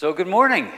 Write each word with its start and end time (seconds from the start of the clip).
So, 0.00 0.14
good 0.14 0.28
morning. 0.28 0.72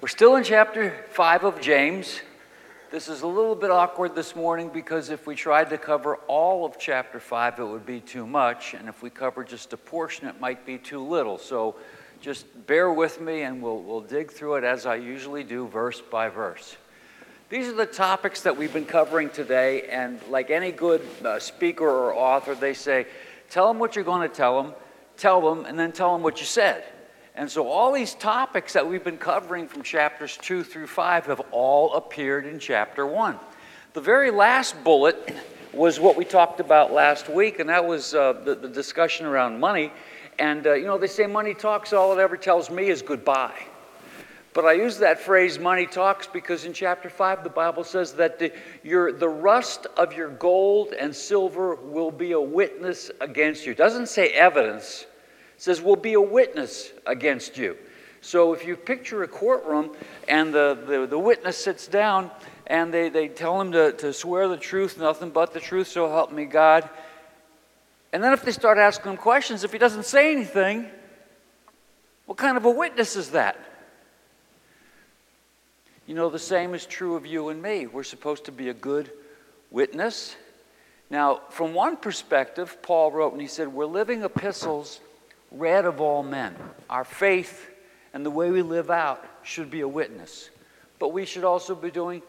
We're 0.00 0.06
still 0.06 0.36
in 0.36 0.44
chapter 0.44 1.04
5 1.10 1.42
of 1.42 1.60
James. 1.60 2.20
This 2.92 3.08
is 3.08 3.22
a 3.22 3.26
little 3.26 3.56
bit 3.56 3.72
awkward 3.72 4.14
this 4.14 4.36
morning 4.36 4.70
because 4.72 5.10
if 5.10 5.26
we 5.26 5.34
tried 5.34 5.70
to 5.70 5.78
cover 5.78 6.18
all 6.28 6.64
of 6.64 6.78
chapter 6.78 7.18
5, 7.18 7.58
it 7.58 7.64
would 7.64 7.84
be 7.84 7.98
too 7.98 8.24
much. 8.24 8.74
And 8.74 8.88
if 8.88 9.02
we 9.02 9.10
cover 9.10 9.42
just 9.42 9.72
a 9.72 9.76
portion, 9.76 10.28
it 10.28 10.40
might 10.40 10.64
be 10.64 10.78
too 10.78 11.04
little. 11.04 11.38
So 11.38 11.74
just 12.20 12.46
bear 12.68 12.92
with 12.92 13.20
me 13.20 13.42
and 13.42 13.60
we'll, 13.60 13.82
we'll 13.82 14.02
dig 14.02 14.30
through 14.30 14.54
it 14.58 14.62
as 14.62 14.86
I 14.86 14.94
usually 14.94 15.42
do, 15.42 15.66
verse 15.66 16.00
by 16.00 16.28
verse. 16.28 16.76
These 17.48 17.66
are 17.66 17.74
the 17.74 17.84
topics 17.84 18.42
that 18.42 18.56
we've 18.56 18.72
been 18.72 18.86
covering 18.86 19.30
today. 19.30 19.88
And 19.88 20.20
like 20.30 20.50
any 20.50 20.70
good 20.70 21.02
uh, 21.24 21.40
speaker 21.40 21.88
or 21.88 22.14
author, 22.14 22.54
they 22.54 22.74
say, 22.74 23.08
tell 23.50 23.66
them 23.66 23.80
what 23.80 23.96
you're 23.96 24.04
going 24.04 24.30
to 24.30 24.32
tell 24.32 24.62
them, 24.62 24.72
tell 25.16 25.40
them, 25.40 25.64
and 25.66 25.78
then 25.78 25.92
tell 25.92 26.12
them 26.12 26.22
what 26.22 26.40
you 26.40 26.46
said. 26.46 26.84
And 27.34 27.50
so 27.50 27.68
all 27.68 27.92
these 27.92 28.14
topics 28.14 28.72
that 28.72 28.86
we've 28.86 29.04
been 29.04 29.18
covering 29.18 29.68
from 29.68 29.82
chapters 29.82 30.38
2 30.40 30.64
through 30.64 30.86
5 30.86 31.26
have 31.26 31.40
all 31.50 31.94
appeared 31.94 32.46
in 32.46 32.58
chapter 32.58 33.06
1. 33.06 33.38
The 33.92 34.00
very 34.00 34.30
last 34.30 34.82
bullet 34.84 35.34
was 35.74 36.00
what 36.00 36.16
we 36.16 36.24
talked 36.24 36.60
about 36.60 36.92
last 36.92 37.28
week, 37.28 37.58
and 37.58 37.68
that 37.68 37.84
was 37.84 38.14
uh, 38.14 38.32
the, 38.32 38.54
the, 38.54 38.68
discussion 38.68 39.26
around 39.26 39.60
money. 39.60 39.92
And, 40.38 40.66
uh, 40.66 40.74
you 40.74 40.86
know, 40.86 40.96
they 40.96 41.06
say 41.06 41.26
money 41.26 41.52
talks, 41.52 41.92
all 41.92 42.18
it 42.18 42.20
ever 42.20 42.36
tells 42.36 42.70
me 42.70 42.88
is 42.88 43.02
goodbye. 43.02 43.66
But 44.56 44.64
I 44.64 44.72
use 44.72 44.96
that 45.00 45.20
phrase, 45.20 45.58
money 45.58 45.84
talks, 45.84 46.26
because 46.26 46.64
in 46.64 46.72
chapter 46.72 47.10
5, 47.10 47.44
the 47.44 47.50
Bible 47.50 47.84
says 47.84 48.14
that 48.14 48.38
the, 48.38 48.54
your, 48.82 49.12
the 49.12 49.28
rust 49.28 49.86
of 49.98 50.14
your 50.14 50.30
gold 50.30 50.94
and 50.98 51.14
silver 51.14 51.74
will 51.74 52.10
be 52.10 52.32
a 52.32 52.40
witness 52.40 53.10
against 53.20 53.66
you. 53.66 53.72
It 53.72 53.76
doesn't 53.76 54.06
say 54.06 54.30
evidence, 54.30 55.04
it 55.56 55.60
says, 55.62 55.82
will 55.82 55.94
be 55.94 56.14
a 56.14 56.20
witness 56.22 56.90
against 57.04 57.58
you. 57.58 57.76
So 58.22 58.54
if 58.54 58.66
you 58.66 58.76
picture 58.76 59.22
a 59.24 59.28
courtroom 59.28 59.94
and 60.26 60.54
the, 60.54 60.82
the, 60.86 61.06
the 61.06 61.18
witness 61.18 61.62
sits 61.62 61.86
down 61.86 62.30
and 62.66 62.94
they, 62.94 63.10
they 63.10 63.28
tell 63.28 63.60
him 63.60 63.72
to, 63.72 63.92
to 63.92 64.10
swear 64.10 64.48
the 64.48 64.56
truth, 64.56 64.96
nothing 64.96 65.28
but 65.28 65.52
the 65.52 65.60
truth, 65.60 65.88
so 65.88 66.08
help 66.08 66.32
me 66.32 66.46
God. 66.46 66.88
And 68.10 68.24
then 68.24 68.32
if 68.32 68.42
they 68.42 68.52
start 68.52 68.78
asking 68.78 69.12
him 69.12 69.18
questions, 69.18 69.64
if 69.64 69.72
he 69.72 69.76
doesn't 69.76 70.06
say 70.06 70.32
anything, 70.32 70.86
what 72.24 72.38
kind 72.38 72.56
of 72.56 72.64
a 72.64 72.70
witness 72.70 73.16
is 73.16 73.32
that? 73.32 73.60
You 76.06 76.14
know, 76.14 76.30
the 76.30 76.38
same 76.38 76.74
is 76.74 76.86
true 76.86 77.16
of 77.16 77.26
you 77.26 77.48
and 77.48 77.60
me. 77.60 77.86
We're 77.86 78.04
supposed 78.04 78.44
to 78.44 78.52
be 78.52 78.68
a 78.68 78.74
good 78.74 79.10
witness. 79.70 80.36
Now, 81.10 81.40
from 81.50 81.74
one 81.74 81.96
perspective, 81.96 82.80
Paul 82.82 83.10
wrote 83.10 83.32
and 83.32 83.42
he 83.42 83.48
said, 83.48 83.68
We're 83.68 83.86
living 83.86 84.22
epistles 84.22 85.00
read 85.50 85.84
of 85.84 86.00
all 86.00 86.22
men. 86.22 86.54
Our 86.88 87.04
faith 87.04 87.68
and 88.12 88.24
the 88.24 88.30
way 88.30 88.50
we 88.50 88.62
live 88.62 88.90
out 88.90 89.24
should 89.42 89.70
be 89.70 89.80
a 89.80 89.88
witness. 89.88 90.50
But 90.98 91.08
we 91.08 91.24
should 91.24 91.44
also 91.44 91.74
be 91.74 91.90
doing 91.90 92.22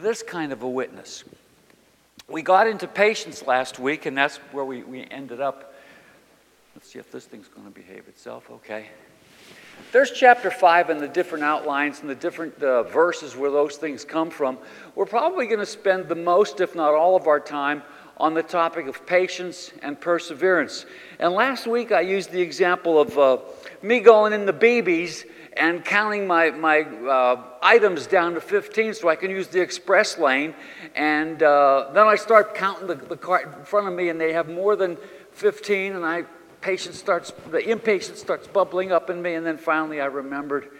this 0.00 0.22
kind 0.22 0.52
of 0.52 0.62
a 0.62 0.68
witness. 0.68 1.24
We 2.28 2.42
got 2.42 2.66
into 2.66 2.86
patience 2.86 3.46
last 3.46 3.78
week, 3.78 4.04
and 4.04 4.16
that's 4.16 4.36
where 4.52 4.64
we, 4.64 4.82
we 4.82 5.06
ended 5.10 5.40
up. 5.40 5.74
Let's 6.74 6.90
see 6.90 6.98
if 6.98 7.10
this 7.10 7.24
thing's 7.24 7.48
going 7.48 7.66
to 7.66 7.72
behave 7.72 8.06
itself. 8.08 8.50
Okay. 8.50 8.88
There's 9.90 10.10
chapter 10.10 10.50
5 10.50 10.90
and 10.90 11.00
the 11.00 11.08
different 11.08 11.44
outlines 11.44 12.00
and 12.00 12.10
the 12.10 12.14
different 12.14 12.62
uh, 12.62 12.82
verses 12.82 13.34
where 13.34 13.50
those 13.50 13.76
things 13.76 14.04
come 14.04 14.28
from. 14.28 14.58
We're 14.94 15.06
probably 15.06 15.46
going 15.46 15.60
to 15.60 15.66
spend 15.66 16.08
the 16.08 16.14
most, 16.14 16.60
if 16.60 16.74
not 16.74 16.92
all, 16.92 17.16
of 17.16 17.26
our 17.26 17.40
time 17.40 17.82
on 18.18 18.34
the 18.34 18.42
topic 18.42 18.86
of 18.86 19.06
patience 19.06 19.72
and 19.82 19.98
perseverance. 19.98 20.84
And 21.18 21.32
last 21.32 21.66
week 21.66 21.90
I 21.92 22.02
used 22.02 22.30
the 22.32 22.40
example 22.40 23.00
of 23.00 23.18
uh, 23.18 23.38
me 23.80 24.00
going 24.00 24.32
in 24.32 24.44
the 24.44 24.52
BBs 24.52 25.24
and 25.56 25.84
counting 25.84 26.26
my, 26.26 26.50
my 26.50 26.80
uh, 26.80 27.42
items 27.62 28.06
down 28.06 28.34
to 28.34 28.40
15 28.40 28.94
so 28.94 29.08
I 29.08 29.16
can 29.16 29.30
use 29.30 29.48
the 29.48 29.60
express 29.60 30.18
lane. 30.18 30.54
And 30.96 31.42
uh, 31.42 31.90
then 31.94 32.06
I 32.06 32.16
start 32.16 32.54
counting 32.54 32.88
the, 32.88 32.96
the 32.96 33.16
cart 33.16 33.54
in 33.58 33.64
front 33.64 33.88
of 33.88 33.94
me 33.94 34.08
and 34.10 34.20
they 34.20 34.32
have 34.32 34.48
more 34.48 34.76
than 34.76 34.98
15 35.32 35.94
and 35.94 36.04
I 36.04 36.24
patience 36.60 36.98
starts, 36.98 37.32
the 37.50 37.68
impatience 37.68 38.20
starts 38.20 38.46
bubbling 38.46 38.92
up 38.92 39.10
in 39.10 39.20
me. 39.20 39.34
And 39.34 39.46
then 39.46 39.58
finally 39.58 40.00
I 40.00 40.06
remembered 40.06 40.70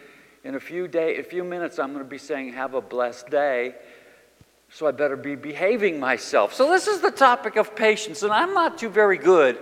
in 0.45 0.55
a 0.55 0.61
few 0.61 0.89
day, 0.89 1.19
a 1.19 1.23
few 1.23 1.45
minutes 1.45 1.79
I'm 1.79 1.93
going 1.93 2.05
to 2.05 2.09
be 2.09 2.19
saying, 2.19 2.53
have 2.53 2.75
a 2.75 2.81
blessed 2.81 3.31
day 3.31 3.75
so 4.71 4.87
I 4.87 4.91
better 4.91 5.17
be 5.17 5.35
behaving 5.35 5.99
myself. 5.99 6.53
So, 6.53 6.71
this 6.71 6.87
is 6.87 7.01
the 7.01 7.11
topic 7.11 7.57
of 7.57 7.75
patience, 7.75 8.23
and 8.23 8.33
I'm 8.33 8.53
not 8.53 8.79
too 8.79 8.89
very 8.89 9.17
good 9.17 9.59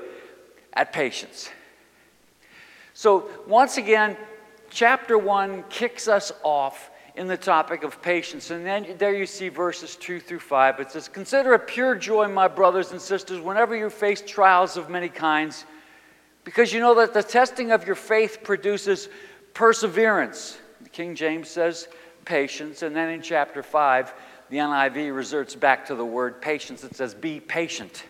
at 0.72 0.92
patience. 0.92 1.50
So, 2.92 3.28
once 3.46 3.76
again, 3.76 4.16
chapter 4.70 5.16
1 5.16 5.64
kicks 5.68 6.08
us 6.08 6.32
off 6.42 6.90
in 7.14 7.28
the 7.28 7.36
topic 7.36 7.82
of 7.82 8.02
patience. 8.02 8.50
And 8.50 8.66
then 8.66 8.96
there 8.98 9.14
you 9.14 9.26
see 9.26 9.48
verses 9.48 9.96
2 9.96 10.20
through 10.20 10.40
5. 10.40 10.80
It 10.80 10.90
says, 10.90 11.08
Consider 11.08 11.54
it 11.54 11.66
pure 11.66 11.94
joy, 11.94 12.28
my 12.28 12.48
brothers 12.48 12.92
and 12.92 13.00
sisters, 13.00 13.40
whenever 13.40 13.76
you 13.76 13.88
face 13.88 14.22
trials 14.26 14.76
of 14.76 14.90
many 14.90 15.08
kinds, 15.08 15.64
because 16.46 16.72
you 16.72 16.78
know 16.78 16.94
that 16.94 17.12
the 17.12 17.24
testing 17.24 17.72
of 17.72 17.88
your 17.88 17.96
faith 17.96 18.38
produces 18.44 19.08
perseverance. 19.52 20.56
The 20.80 20.88
King 20.88 21.16
James 21.16 21.50
says 21.50 21.88
patience. 22.24 22.82
And 22.82 22.94
then 22.94 23.10
in 23.10 23.20
chapter 23.20 23.64
5, 23.64 24.14
the 24.48 24.58
NIV 24.58 25.14
resorts 25.14 25.56
back 25.56 25.86
to 25.86 25.96
the 25.96 26.04
word 26.04 26.40
patience. 26.40 26.84
It 26.84 26.94
says, 26.94 27.14
be 27.14 27.40
patient. 27.40 28.04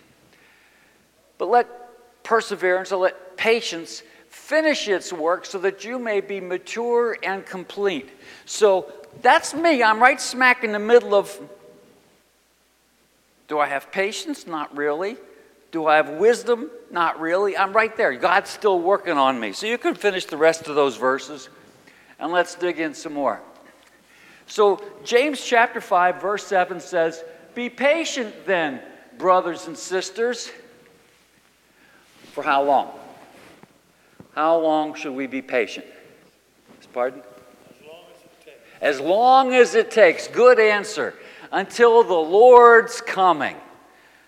But 1.38 1.48
let 1.48 1.66
perseverance 2.24 2.92
or 2.92 2.98
let 2.98 3.38
patience 3.38 4.02
finish 4.28 4.86
its 4.86 5.14
work 5.14 5.46
so 5.46 5.56
that 5.60 5.86
you 5.86 5.98
may 5.98 6.20
be 6.20 6.38
mature 6.38 7.16
and 7.22 7.46
complete. 7.46 8.10
So 8.44 8.92
that's 9.22 9.54
me. 9.54 9.82
I'm 9.82 9.98
right 9.98 10.20
smack 10.20 10.62
in 10.62 10.72
the 10.72 10.78
middle 10.78 11.14
of 11.14 11.40
do 13.48 13.58
I 13.58 13.66
have 13.66 13.90
patience? 13.90 14.46
Not 14.46 14.76
really. 14.76 15.16
Do 15.72 15.86
I 15.86 15.96
have 15.96 16.10
wisdom? 16.10 16.70
Not 16.90 17.20
really. 17.20 17.56
I'm 17.56 17.72
right 17.72 17.94
there. 17.96 18.12
God's 18.14 18.50
still 18.50 18.78
working 18.78 19.16
on 19.16 19.38
me. 19.38 19.52
So 19.52 19.66
you 19.66 19.78
can 19.78 19.94
finish 19.94 20.24
the 20.24 20.36
rest 20.36 20.68
of 20.68 20.74
those 20.74 20.96
verses 20.96 21.48
and 22.18 22.32
let's 22.32 22.54
dig 22.54 22.78
in 22.78 22.94
some 22.94 23.12
more. 23.12 23.40
So, 24.46 24.82
James 25.04 25.44
chapter 25.44 25.80
5, 25.80 26.20
verse 26.20 26.46
7 26.46 26.78
says, 26.78 27.24
Be 27.54 27.68
patient 27.68 28.46
then, 28.46 28.80
brothers 29.18 29.66
and 29.66 29.76
sisters. 29.76 30.50
For 32.32 32.44
how 32.44 32.62
long? 32.62 32.90
How 34.34 34.58
long 34.58 34.94
should 34.94 35.14
we 35.14 35.26
be 35.26 35.42
patient? 35.42 35.86
Pardon? 36.92 37.20
As 37.20 37.84
long 37.84 38.04
as 38.14 38.22
it 38.22 38.44
takes. 38.44 38.58
As 38.80 39.00
long 39.00 39.54
as 39.54 39.74
it 39.74 39.90
takes. 39.90 40.28
Good 40.28 40.58
answer. 40.58 41.14
Until 41.52 42.02
the 42.02 42.14
Lord's 42.14 43.00
coming. 43.00 43.56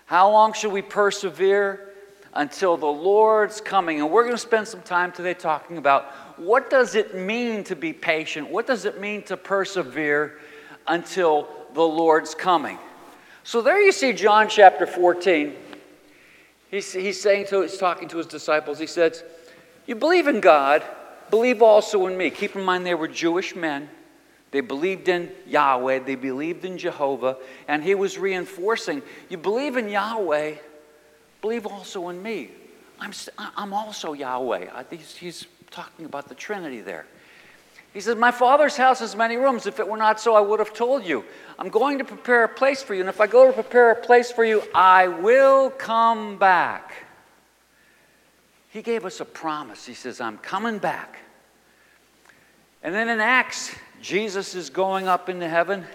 How 0.09 0.31
long 0.31 0.53
should 0.53 0.71
we 0.71 0.81
persevere? 0.81 1.93
Until 2.33 2.77
the 2.77 2.87
Lord's 2.87 3.61
coming. 3.61 3.99
And 3.99 4.09
we're 4.09 4.23
going 4.23 4.33
to 4.33 4.39
spend 4.39 4.67
some 4.67 4.81
time 4.81 5.11
today 5.11 5.35
talking 5.35 5.77
about 5.77 6.05
what 6.39 6.71
does 6.71 6.95
it 6.95 7.13
mean 7.13 7.63
to 7.65 7.75
be 7.75 7.93
patient? 7.93 8.49
What 8.49 8.65
does 8.65 8.85
it 8.85 8.99
mean 8.99 9.21
to 9.23 9.37
persevere 9.37 10.39
until 10.87 11.47
the 11.75 11.83
Lord's 11.83 12.33
coming? 12.33 12.79
So 13.43 13.61
there 13.61 13.79
you 13.79 13.91
see 13.91 14.11
John 14.11 14.49
chapter 14.49 14.87
14. 14.87 15.55
He's, 16.71 16.91
he's 16.91 17.21
saying 17.21 17.45
to, 17.49 17.61
he's 17.61 17.77
talking 17.77 18.07
to 18.07 18.17
his 18.17 18.25
disciples, 18.25 18.79
he 18.79 18.87
says, 18.87 19.23
You 19.85 19.93
believe 19.93 20.25
in 20.25 20.39
God, 20.39 20.83
believe 21.29 21.61
also 21.61 22.07
in 22.07 22.17
me. 22.17 22.31
Keep 22.31 22.55
in 22.55 22.63
mind 22.63 22.83
they 22.83 22.95
were 22.95 23.07
Jewish 23.07 23.55
men. 23.55 23.87
They 24.51 24.61
believed 24.61 25.07
in 25.07 25.31
Yahweh, 25.45 25.99
they 25.99 26.15
believed 26.15 26.65
in 26.65 26.77
Jehovah, 26.77 27.37
and 27.67 27.83
he 27.83 27.93
was 27.93 28.17
reinforcing, 28.17 29.03
You 29.29 29.37
believe 29.37 29.77
in 29.77 29.89
Yahweh, 29.89 30.55
believe 31.41 31.67
also 31.67 32.09
in 32.09 32.21
me. 32.21 32.49
I'm, 32.99 33.11
I'm 33.37 33.73
also 33.73 34.13
Yahweh. 34.13 34.83
He's, 34.89 35.15
he's 35.15 35.45
talking 35.71 36.05
about 36.05 36.27
the 36.27 36.35
Trinity 36.35 36.81
there. 36.81 37.05
He 37.93 38.01
says, 38.01 38.15
My 38.15 38.31
Father's 38.31 38.77
house 38.77 38.99
has 38.99 39.15
many 39.15 39.37
rooms. 39.37 39.65
If 39.65 39.79
it 39.79 39.87
were 39.87 39.97
not 39.97 40.19
so, 40.19 40.35
I 40.35 40.41
would 40.41 40.59
have 40.59 40.73
told 40.73 41.05
you. 41.05 41.23
I'm 41.57 41.69
going 41.69 41.97
to 41.99 42.03
prepare 42.03 42.43
a 42.43 42.49
place 42.49 42.83
for 42.83 42.93
you. 42.93 43.01
And 43.01 43.09
if 43.09 43.21
I 43.21 43.27
go 43.27 43.47
to 43.47 43.53
prepare 43.53 43.91
a 43.91 43.95
place 43.95 44.31
for 44.31 44.43
you, 44.43 44.63
I 44.73 45.07
will 45.07 45.69
come 45.69 46.37
back. 46.37 46.93
He 48.69 48.81
gave 48.81 49.05
us 49.05 49.19
a 49.19 49.25
promise. 49.25 49.85
He 49.85 49.95
says, 49.95 50.21
I'm 50.21 50.37
coming 50.37 50.77
back. 50.77 51.17
And 52.83 52.93
then 52.93 53.09
in 53.09 53.19
Acts, 53.19 53.75
Jesus 54.01 54.55
is 54.55 54.69
going 54.69 55.07
up 55.07 55.29
into 55.29 55.47
heaven. 55.47 55.85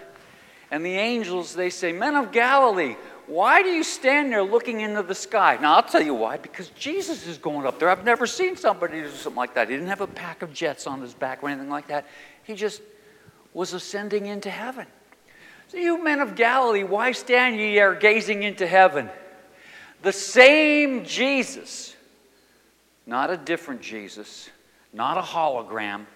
And 0.70 0.84
the 0.84 0.94
angels, 0.94 1.54
they 1.54 1.70
say, 1.70 1.92
Men 1.92 2.16
of 2.16 2.32
Galilee, 2.32 2.96
why 3.26 3.62
do 3.62 3.68
you 3.68 3.82
stand 3.82 4.32
there 4.32 4.42
looking 4.42 4.80
into 4.80 5.02
the 5.02 5.14
sky? 5.14 5.58
Now, 5.60 5.76
I'll 5.76 5.82
tell 5.82 6.02
you 6.02 6.14
why. 6.14 6.36
Because 6.36 6.68
Jesus 6.70 7.26
is 7.26 7.38
going 7.38 7.66
up 7.66 7.78
there. 7.78 7.88
I've 7.88 8.04
never 8.04 8.26
seen 8.26 8.56
somebody 8.56 9.00
do 9.00 9.10
something 9.10 9.36
like 9.36 9.54
that. 9.54 9.68
He 9.68 9.74
didn't 9.74 9.88
have 9.88 10.00
a 10.00 10.06
pack 10.06 10.42
of 10.42 10.52
jets 10.52 10.86
on 10.86 11.00
his 11.00 11.14
back 11.14 11.42
or 11.42 11.48
anything 11.48 11.70
like 11.70 11.88
that. 11.88 12.06
He 12.42 12.54
just 12.54 12.82
was 13.52 13.72
ascending 13.72 14.26
into 14.26 14.50
heaven. 14.50 14.86
So, 15.68 15.78
you 15.78 16.02
men 16.02 16.20
of 16.20 16.34
Galilee, 16.34 16.84
why 16.84 17.12
stand 17.12 17.56
ye 17.56 17.74
there 17.74 17.94
gazing 17.94 18.42
into 18.42 18.66
heaven? 18.66 19.08
The 20.02 20.12
same 20.12 21.04
Jesus 21.04 21.94
not 23.06 23.30
a 23.30 23.36
different 23.36 23.82
Jesus, 23.82 24.48
not 24.92 25.18
a 25.18 25.20
hologram. 25.20 26.06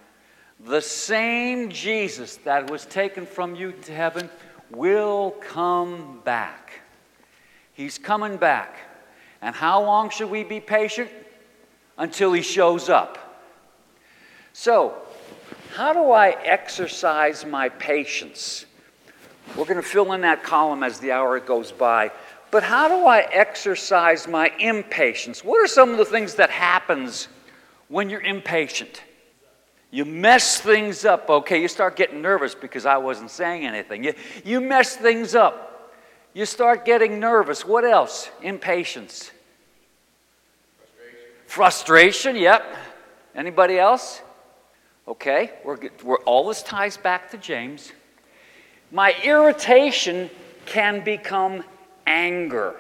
The 0.64 0.81
same 0.81 1.70
Jesus 1.70 2.37
that 2.38 2.70
was 2.70 2.84
taken 2.84 3.26
from 3.26 3.55
you 3.55 3.72
to 3.72 3.93
heaven 3.93 4.28
will 4.70 5.31
come 5.40 6.20
back. 6.25 6.81
He's 7.75 7.96
coming 7.96 8.37
back. 8.37 8.76
And 9.40 9.55
how 9.55 9.82
long 9.82 10.10
should 10.10 10.31
we 10.31 10.43
be 10.43 10.58
patient? 10.58 11.10
Until 11.96 12.32
he 12.32 12.43
shows 12.43 12.88
up. 12.88 13.43
So, 14.52 14.94
how 15.75 15.93
do 15.93 16.10
I 16.10 16.31
exercise 16.31 17.46
my 17.46 17.69
patience? 17.69 18.66
We're 19.56 19.64
going 19.64 19.76
to 19.76 19.82
fill 19.82 20.12
in 20.12 20.22
that 20.22 20.43
column 20.43 20.82
as 20.82 20.99
the 20.99 21.12
hour 21.12 21.38
goes 21.40 21.70
by. 21.70 22.10
But 22.50 22.62
how 22.62 22.88
do 22.88 23.06
I 23.06 23.20
exercise 23.20 24.26
my 24.26 24.50
impatience? 24.58 25.44
What 25.44 25.62
are 25.62 25.69
some 25.69 25.90
of 25.90 25.99
the 25.99 26.05
things 26.05 26.34
that 26.34 26.50
happens 26.50 27.28
when 27.88 28.10
you're 28.10 28.20
impatient? 28.20 29.02
You 29.90 30.05
mess 30.05 30.61
things 30.61 31.05
up, 31.05 31.31
okay? 31.31 31.61
You 31.61 31.69
start 31.69 31.96
getting 31.96 32.20
nervous 32.20 32.55
because 32.55 32.85
I 32.85 32.99
wasn't 32.99 33.31
saying 33.31 33.64
anything. 33.64 34.05
You, 34.05 34.14
you 34.44 34.61
mess 34.61 34.96
things 34.96 35.35
up. 35.35 35.93
You 36.35 36.44
start 36.44 36.85
getting 36.85 37.19
nervous. 37.19 37.64
What 37.64 37.85
else? 37.85 38.31
Impatience. 38.43 39.31
Frustration. 40.76 41.17
Frustration, 41.46 42.37
yep. 42.37 42.76
Anybody 43.35 43.79
else? 43.79 44.20
Okay, 45.06 45.52
we're, 45.64 45.79
we're, 46.05 46.19
all 46.19 46.46
this 46.49 46.62
ties 46.62 46.99
back 46.99 47.31
to 47.31 47.38
James. 47.38 47.93
My 48.93 49.14
irritation 49.25 50.29
can 50.67 51.02
become 51.02 51.64
anger. 52.06 52.75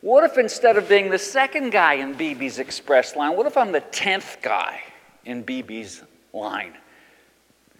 What 0.00 0.24
if 0.24 0.38
instead 0.38 0.76
of 0.76 0.88
being 0.88 1.08
the 1.08 1.18
second 1.18 1.70
guy 1.70 1.94
in 1.94 2.16
BB's 2.16 2.58
express 2.58 3.14
line, 3.14 3.36
what 3.36 3.46
if 3.46 3.56
I'm 3.56 3.70
the 3.70 3.80
10th 3.80 4.42
guy 4.42 4.80
in 5.24 5.44
BB's 5.44 6.02
line? 6.32 6.74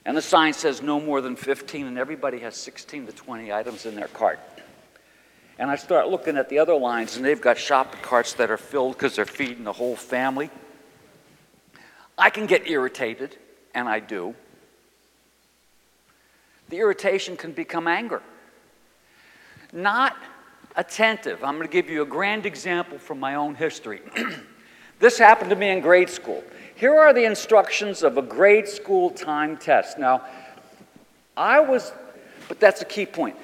And 0.04 0.16
the 0.16 0.22
sign 0.22 0.52
says 0.52 0.82
no 0.82 1.00
more 1.00 1.20
than 1.20 1.37
15, 1.37 1.87
and 1.87 1.99
everybody 1.99 2.40
has 2.40 2.56
16 2.56 3.06
to 3.06 3.12
20 3.12 3.52
items 3.52 3.87
in 3.87 3.94
their 3.94 4.08
cart. 4.08 4.40
And 5.58 5.70
I 5.70 5.76
start 5.76 6.08
looking 6.08 6.37
at 6.37 6.49
the 6.49 6.58
other 6.58 6.75
lines, 6.75 7.16
and 7.16 7.25
they've 7.25 7.40
got 7.40 7.58
shopping 7.58 8.00
carts 8.02 8.32
that 8.34 8.50
are 8.50 8.56
filled 8.56 8.94
because 8.94 9.14
they're 9.14 9.25
feeding 9.25 9.64
the 9.64 9.72
whole 9.72 9.94
family. 9.94 10.50
I 12.19 12.31
can 12.31 12.46
get 12.46 12.69
irritated 12.69 13.37
and 13.75 13.88
I 13.88 14.00
do, 14.00 14.34
the 16.69 16.78
irritation 16.78 17.37
can 17.37 17.52
become 17.52 17.88
anger. 17.88 18.22
Not 19.72 20.16
attentive. 20.76 21.43
I'm 21.44 21.56
going 21.56 21.66
to 21.66 21.72
give 21.72 21.90
you 21.90 22.02
a 22.02 22.06
grand 22.06 22.46
example 22.46 22.98
from 22.98 23.20
my 23.20 23.34
own 23.34 23.55
history. 23.55 24.00
this 25.02 25.19
happened 25.19 25.50
to 25.50 25.56
me 25.56 25.69
in 25.70 25.81
grade 25.81 26.08
school. 26.08 26.44
Here 26.76 26.94
are 26.94 27.12
the 27.12 27.25
instructions 27.25 28.04
of 28.04 28.19
a 28.19 28.22
grade 28.22 28.69
school 28.69 29.10
time 29.10 29.56
test. 29.56 29.99
Now, 29.99 30.22
I 31.37 31.58
was, 31.58 31.93
but 32.46 32.60
that's 32.60 32.82
a 32.82 32.84
key 32.84 33.06
point. 33.06 33.34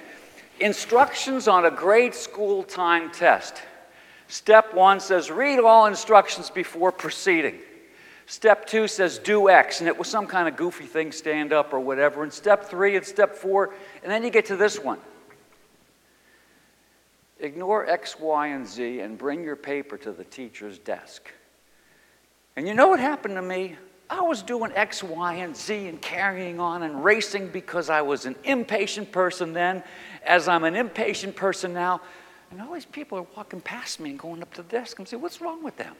Instructions 0.61 1.49
on 1.49 1.65
a 1.65 1.71
grade 1.73 2.15
school 2.15 2.63
time 2.63 3.11
test. 3.11 3.61
Step 4.29 4.73
one 4.73 5.01
says 5.01 5.33
read 5.33 5.59
all 5.59 5.87
instructions 5.87 6.49
before 6.49 6.93
proceeding. 6.93 7.59
Step 8.27 8.65
two 8.69 8.87
says 8.87 9.19
do 9.19 9.49
X, 9.49 9.81
and 9.81 9.89
it 9.89 9.99
was 9.99 10.07
some 10.07 10.29
kind 10.29 10.47
of 10.47 10.55
goofy 10.55 10.87
thing, 10.87 11.11
stand 11.11 11.53
up 11.53 11.73
or 11.73 11.81
whatever. 11.81 12.23
And 12.23 12.33
step 12.33 12.67
three 12.67 12.95
and 12.95 13.05
step 13.05 13.35
four, 13.35 13.75
and 14.05 14.13
then 14.13 14.23
you 14.23 14.31
get 14.31 14.47
to 14.47 14.57
this 14.57 14.79
one. 14.79 15.01
Ignore 17.41 17.89
X, 17.89 18.17
Y, 18.21 18.47
and 18.47 18.65
Z 18.65 19.01
and 19.01 19.19
bring 19.19 19.43
your 19.43 19.57
paper 19.57 19.97
to 19.97 20.13
the 20.13 20.23
teacher's 20.23 20.79
desk. 20.79 21.33
And 22.57 22.67
you 22.67 22.75
know 22.75 22.89
what 22.89 23.01
happened 23.01 23.37
to 23.37 23.43
me? 23.43 23.77
I 24.11 24.23
was 24.23 24.43
doing 24.43 24.73
X, 24.75 25.03
Y, 25.03 25.35
and 25.35 25.57
Z 25.57 25.87
and 25.87 26.01
carrying 26.01 26.61
on 26.61 26.83
and 26.83 27.05
racing 27.05 27.49
because 27.49 27.91
I 27.91 28.03
was 28.03 28.25
an 28.25 28.37
impatient 28.45 29.13
person 29.13 29.53
then, 29.53 29.83
as 30.25 30.49
I'm 30.49 30.65
an 30.65 30.75
impatient 30.75 31.37
person 31.37 31.75
now. 31.75 32.01
And 32.51 32.63
all 32.63 32.73
these 32.73 32.87
people 32.87 33.19
are 33.19 33.27
walking 33.37 33.61
past 33.61 34.01
me 34.01 34.11
and 34.11 34.19
going 34.19 34.41
up 34.41 34.53
to 34.55 34.63
the 34.63 34.69
desk 34.69 34.99
and 34.99 35.07
say, 35.07 35.17
What's 35.17 35.41
wrong 35.41 35.63
with 35.63 35.77
them? 35.77 35.95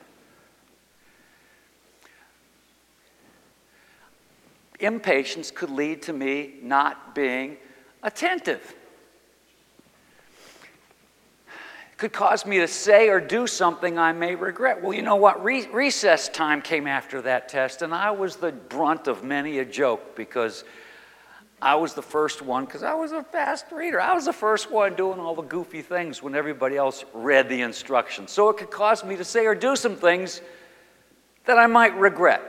impatience 4.81 5.51
could 5.51 5.71
lead 5.71 6.03
to 6.03 6.13
me 6.13 6.55
not 6.63 7.15
being 7.15 7.57
attentive. 8.03 8.75
It 11.47 11.88
could 11.99 12.13
cause 12.13 12.47
me 12.47 12.59
to 12.59 12.69
say 12.69 13.09
or 13.09 13.21
do 13.21 13.47
something 13.49 13.99
I 13.99 14.13
may 14.13 14.37
regret. 14.37 14.81
Well, 14.81 14.95
you 14.95 15.03
know 15.03 15.17
what? 15.17 15.43
Re- 15.43 15.67
recess 15.67 16.29
time 16.29 16.63
came 16.63 16.87
after 16.87 17.21
that 17.23 17.49
test, 17.49 17.83
and 17.83 17.93
I 17.93 18.13
was 18.13 18.37
the 18.37 18.53
brunt 18.53 19.09
of 19.09 19.25
many 19.25 19.59
a 19.59 19.65
joke 19.65 20.15
because 20.15 20.63
I 21.61 21.75
was 21.75 21.95
the 21.95 22.03
first 22.03 22.41
one, 22.41 22.67
because 22.67 22.85
I 22.85 22.95
was 22.95 23.11
a 23.11 23.25
fast 23.25 23.67
reader. 23.73 24.01
I 24.01 24.15
was 24.15 24.27
the 24.27 24.33
first 24.33 24.71
one 24.71 24.95
doing 24.95 25.19
all 25.19 25.35
the 25.35 25.43
goofy 25.43 25.83
things 25.83 26.23
when 26.23 26.37
everybody 26.37 26.77
else 26.77 27.05
read 27.13 27.49
the 27.49 27.63
instructions. 27.63 28.31
So 28.31 28.49
it 28.49 28.59
could 28.59 28.71
cause 28.71 29.03
me 29.03 29.17
to 29.17 29.25
say 29.25 29.45
or 29.45 29.57
do 29.57 29.75
some 29.75 29.97
things 29.97 30.41
that 31.47 31.59
I 31.59 31.67
might 31.67 31.97
regret. 31.99 32.43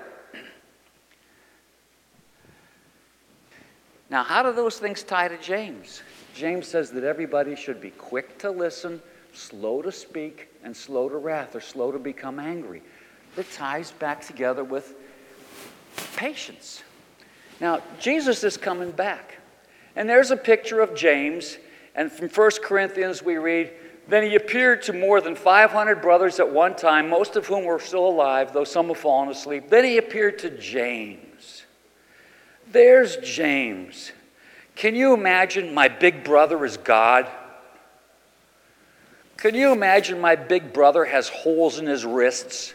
Now, 4.12 4.24
how 4.24 4.44
do 4.44 4.54
those 4.54 4.78
things 4.78 5.02
tie 5.02 5.28
to 5.28 5.38
James? 5.40 6.04
James 6.36 6.68
says 6.68 6.92
that 6.92 7.04
everybody 7.04 7.56
should 7.56 7.82
be 7.82 7.90
quick 7.92 8.38
to 8.40 8.52
listen, 8.52 9.02
slow 9.34 9.82
to 9.82 9.92
speak, 9.92 10.50
and 10.64 10.76
slow 10.76 11.10
to 11.10 11.18
wrath, 11.18 11.56
or 11.56 11.62
slow 11.62 11.92
to 11.92 12.00
become 12.00 12.40
angry. 12.40 12.82
That 13.36 13.52
ties 13.52 13.92
back 13.92 14.26
together 14.26 14.64
with 14.64 14.96
patience. 16.16 16.84
Now, 17.60 17.82
Jesus 18.00 18.44
is 18.44 18.58
coming 18.58 18.92
back. 18.92 19.38
And 19.96 20.10
there's 20.10 20.32
a 20.32 20.38
picture 20.38 20.82
of 20.82 20.96
James. 20.96 21.58
And 21.96 22.12
from 22.12 22.30
1 22.30 22.52
Corinthians, 22.64 23.22
we 23.22 23.38
read, 23.38 23.72
Then 24.08 24.24
he 24.24 24.36
appeared 24.36 24.82
to 24.84 24.94
more 24.94 25.22
than 25.22 25.36
500 25.36 26.02
brothers 26.02 26.40
at 26.40 26.50
one 26.50 26.76
time, 26.76 27.10
most 27.10 27.36
of 27.36 27.46
whom 27.48 27.66
were 27.66 27.80
still 27.80 28.08
alive, 28.08 28.54
though 28.54 28.64
some 28.64 28.88
have 28.88 28.98
fallen 28.98 29.30
asleep. 29.30 29.70
Then 29.70 29.84
he 29.84 29.98
appeared 29.98 30.40
to 30.40 30.50
James 30.58 31.20
there's 32.72 33.18
James. 33.18 34.12
Can 34.76 34.96
you 34.96 35.14
imagine 35.14 35.74
my 35.74 35.88
big 35.88 36.24
brother 36.24 36.64
is 36.66 36.78
God? 36.78 37.28
Can 39.40 39.56
you 39.56 39.72
imagine 39.72 40.20
my 40.20 40.36
big 40.36 40.74
brother 40.74 41.06
has 41.06 41.30
holes 41.30 41.80
in 41.80 41.86
his 41.86 42.04
wrists? 42.06 42.74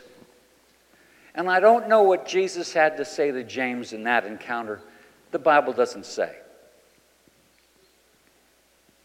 And 1.35 1.50
I 1.50 1.61
don't 1.61 1.88
know 1.88 2.04
what 2.04 2.26
Jesus 2.26 2.73
had 2.73 2.97
to 2.97 3.04
say 3.04 3.30
to 3.30 3.44
James 3.44 3.92
in 3.92 4.04
that 4.04 4.25
encounter. 4.25 4.80
The 5.30 5.38
Bible 5.38 5.75
doesn't 5.75 6.06
say. 6.06 6.35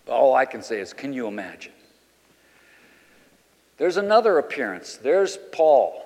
All 0.08 0.36
I 0.36 0.46
can 0.46 0.62
say 0.63 0.80
is, 0.80 0.94
can 0.94 1.12
you 1.12 1.28
imagine? 1.28 1.74
There's 3.78 3.98
another 3.98 4.38
appearance. 4.38 4.96
There's 4.96 5.38
Paul. 5.51 6.06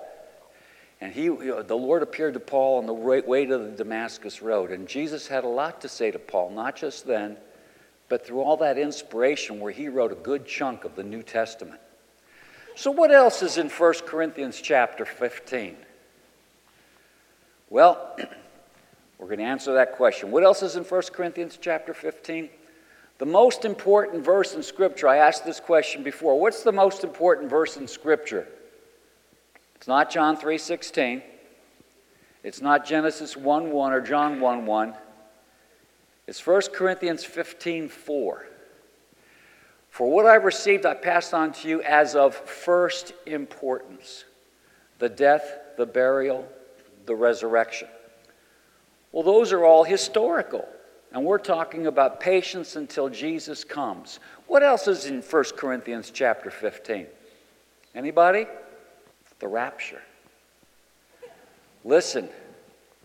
And 1.00 1.12
he, 1.12 1.28
the 1.28 1.76
Lord 1.76 2.02
appeared 2.02 2.34
to 2.34 2.40
Paul 2.40 2.78
on 2.78 2.86
the 2.86 2.94
way 2.94 3.46
to 3.46 3.58
the 3.58 3.70
Damascus 3.70 4.42
Road. 4.42 4.72
And 4.72 4.88
Jesus 4.88 5.28
had 5.28 5.44
a 5.44 5.48
lot 5.48 5.80
to 5.82 5.88
say 5.88 6.10
to 6.10 6.18
Paul, 6.18 6.50
not 6.50 6.74
just 6.74 7.06
then, 7.06 7.36
but 8.14 8.24
through 8.24 8.42
all 8.42 8.56
that 8.56 8.78
inspiration 8.78 9.58
where 9.58 9.72
he 9.72 9.88
wrote 9.88 10.12
a 10.12 10.14
good 10.14 10.46
chunk 10.46 10.84
of 10.84 10.94
the 10.94 11.02
New 11.02 11.20
Testament. 11.20 11.80
So, 12.76 12.92
what 12.92 13.10
else 13.10 13.42
is 13.42 13.58
in 13.58 13.68
1 13.68 13.94
Corinthians 14.06 14.60
chapter 14.60 15.04
15? 15.04 15.76
Well, 17.70 18.16
we're 19.18 19.26
going 19.26 19.40
to 19.40 19.44
answer 19.44 19.74
that 19.74 19.96
question. 19.96 20.30
What 20.30 20.44
else 20.44 20.62
is 20.62 20.76
in 20.76 20.84
1 20.84 21.02
Corinthians 21.12 21.58
chapter 21.60 21.92
15? 21.92 22.50
The 23.18 23.26
most 23.26 23.64
important 23.64 24.24
verse 24.24 24.54
in 24.54 24.62
Scripture, 24.62 25.08
I 25.08 25.16
asked 25.16 25.44
this 25.44 25.58
question 25.58 26.04
before. 26.04 26.38
What's 26.38 26.62
the 26.62 26.70
most 26.70 27.02
important 27.02 27.50
verse 27.50 27.76
in 27.76 27.88
Scripture? 27.88 28.46
It's 29.74 29.88
not 29.88 30.08
John 30.08 30.36
3:16. 30.36 31.20
It's 32.44 32.60
not 32.60 32.86
Genesis 32.86 33.34
1:1 33.36 33.92
or 33.92 34.00
John 34.00 34.38
1:1. 34.38 34.94
It's 36.26 36.44
1 36.44 36.72
Corinthians 36.72 37.24
15:4. 37.24 38.46
For 39.90 40.10
what 40.10 40.26
I 40.26 40.34
received 40.34 40.86
I 40.86 40.94
passed 40.94 41.34
on 41.34 41.52
to 41.52 41.68
you 41.68 41.82
as 41.82 42.16
of 42.16 42.34
first 42.34 43.12
importance: 43.26 44.24
the 44.98 45.08
death, 45.08 45.58
the 45.76 45.86
burial, 45.86 46.48
the 47.06 47.14
resurrection. 47.14 47.88
Well, 49.12 49.22
those 49.22 49.52
are 49.52 49.64
all 49.64 49.84
historical. 49.84 50.68
And 51.12 51.24
we're 51.24 51.38
talking 51.38 51.86
about 51.86 52.18
patience 52.18 52.74
until 52.74 53.08
Jesus 53.08 53.62
comes. 53.62 54.18
What 54.48 54.64
else 54.64 54.88
is 54.88 55.06
in 55.06 55.22
1 55.22 55.44
Corinthians 55.56 56.10
chapter 56.10 56.50
15? 56.50 57.06
Anybody? 57.94 58.48
the 59.44 59.48
rapture. 59.48 60.00
Listen, 61.84 62.30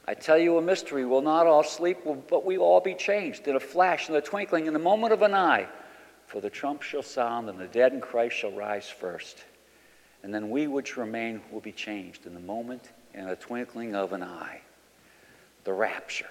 I 0.09 0.15
tell 0.15 0.39
you 0.39 0.57
a 0.57 0.61
mystery. 0.61 1.05
We'll 1.05 1.21
not 1.21 1.45
all 1.45 1.61
sleep, 1.61 1.99
but 2.03 2.43
we 2.43 2.57
will 2.57 2.65
all 2.65 2.81
be 2.81 2.95
changed 2.95 3.47
in 3.47 3.55
a 3.55 3.59
flash, 3.59 4.07
in 4.07 4.15
the 4.15 4.21
twinkling, 4.21 4.65
in 4.65 4.73
the 4.73 4.79
moment 4.79 5.13
of 5.13 5.21
an 5.21 5.35
eye. 5.35 5.67
For 6.25 6.41
the 6.41 6.49
trump 6.49 6.81
shall 6.81 7.03
sound, 7.03 7.47
and 7.47 7.59
the 7.59 7.67
dead 7.67 7.93
in 7.93 8.01
Christ 8.01 8.37
shall 8.37 8.51
rise 8.51 8.89
first. 8.89 9.43
and 10.23 10.33
then 10.33 10.49
we 10.49 10.65
which 10.65 10.97
remain 10.97 11.41
will 11.51 11.61
be 11.61 11.71
changed 11.71 12.25
in 12.25 12.33
the 12.33 12.39
moment, 12.39 12.89
in 13.13 13.27
a 13.27 13.35
twinkling 13.35 13.93
of 13.95 14.11
an 14.11 14.23
eye. 14.23 14.61
The 15.63 15.73
rapture. 15.73 16.29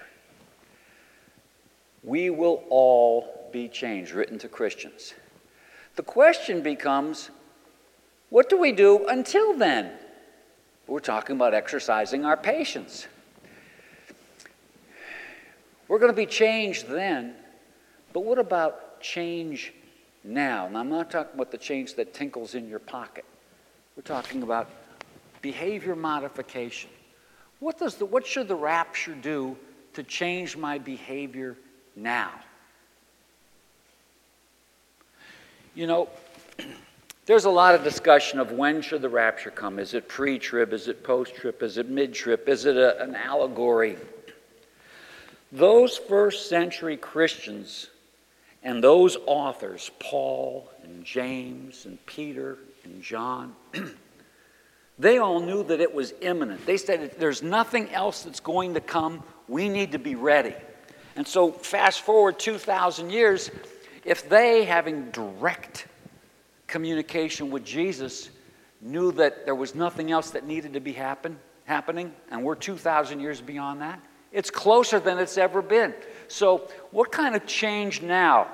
We 2.03 2.29
will 2.29 2.65
all 2.69 3.49
be 3.53 3.69
changed, 3.69 4.11
written 4.11 4.37
to 4.39 4.49
Christians. 4.49 5.13
The 5.95 6.03
question 6.03 6.61
becomes 6.61 7.29
what 8.29 8.49
do 8.49 8.57
we 8.57 8.73
do 8.73 9.07
until 9.07 9.57
then? 9.57 9.93
We're 10.85 10.99
talking 10.99 11.37
about 11.37 11.53
exercising 11.53 12.25
our 12.25 12.35
patience. 12.35 13.07
We're 15.89 15.97
going 15.97 16.11
to 16.11 16.15
be 16.15 16.27
changed 16.27 16.87
then, 16.87 17.33
but 18.13 18.19
what 18.21 18.37
about 18.37 19.01
change 19.01 19.73
now? 20.23 20.67
And 20.67 20.77
I'm 20.77 20.87
not 20.87 21.09
talking 21.09 21.33
about 21.33 21.49
the 21.51 21.57
change 21.57 21.95
that 21.95 22.13
tinkles 22.13 22.53
in 22.53 22.69
your 22.69 22.77
pocket. 22.77 23.25
We're 23.97 24.03
talking 24.03 24.43
about 24.43 24.69
behavior 25.41 25.95
modification. 25.95 26.91
What, 27.59 27.79
does 27.79 27.95
the, 27.95 28.05
what 28.05 28.25
should 28.27 28.47
the 28.47 28.55
rapture 28.55 29.15
do 29.15 29.57
to 29.93 30.03
change 30.03 30.55
my 30.55 30.77
behavior 30.77 31.57
now? 31.95 32.31
You 35.73 35.87
know, 35.87 36.09
there's 37.25 37.45
a 37.45 37.49
lot 37.49 37.73
of 37.73 37.83
discussion 37.83 38.39
of 38.39 38.51
when 38.51 38.83
should 38.83 39.01
the 39.01 39.09
rapture 39.09 39.49
come. 39.49 39.79
Is 39.79 39.95
it 39.95 40.07
pre-trib? 40.07 40.71
Is 40.71 40.87
it 40.87 41.03
post-trib? 41.03 41.63
Is 41.63 41.79
it 41.79 41.89
mid-trib? 41.89 42.47
Is 42.47 42.65
it 42.65 42.77
a, 42.77 43.01
an 43.01 43.15
allegory? 43.15 43.97
Those 45.51 45.97
first 45.97 46.49
century 46.49 46.97
Christians 46.97 47.87
and 48.63 48.83
those 48.83 49.17
authors, 49.25 49.89
Paul 49.99 50.69
and 50.83 51.03
James 51.03 51.85
and 51.85 52.03
Peter 52.05 52.57
and 52.83 53.01
John, 53.01 53.55
they 54.99 55.17
all 55.17 55.39
knew 55.39 55.63
that 55.63 55.79
it 55.79 55.93
was 55.93 56.13
imminent. 56.21 56.65
They 56.65 56.77
said, 56.77 57.15
There's 57.17 57.41
nothing 57.41 57.89
else 57.91 58.23
that's 58.23 58.39
going 58.39 58.75
to 58.75 58.81
come. 58.81 59.23
We 59.47 59.69
need 59.69 59.93
to 59.93 59.99
be 59.99 60.15
ready. 60.15 60.53
And 61.15 61.27
so, 61.27 61.51
fast 61.51 62.01
forward 62.01 62.37
2,000 62.37 63.09
years, 63.09 63.49
if 64.05 64.29
they, 64.29 64.63
having 64.65 65.09
direct 65.11 65.87
communication 66.67 67.49
with 67.49 67.65
Jesus, 67.65 68.29
knew 68.81 69.11
that 69.13 69.45
there 69.45 69.55
was 69.55 69.75
nothing 69.75 70.11
else 70.11 70.31
that 70.31 70.45
needed 70.45 70.73
to 70.73 70.79
be 70.79 70.93
happen, 70.93 71.37
happening, 71.65 72.13
and 72.31 72.43
we're 72.43 72.55
2,000 72.55 73.19
years 73.19 73.41
beyond 73.41 73.81
that, 73.81 73.99
it's 74.31 74.51
closer 74.51 74.99
than 74.99 75.17
it's 75.17 75.37
ever 75.37 75.61
been. 75.61 75.93
So, 76.27 76.69
what 76.91 77.11
kind 77.11 77.35
of 77.35 77.45
change 77.45 78.01
now? 78.01 78.47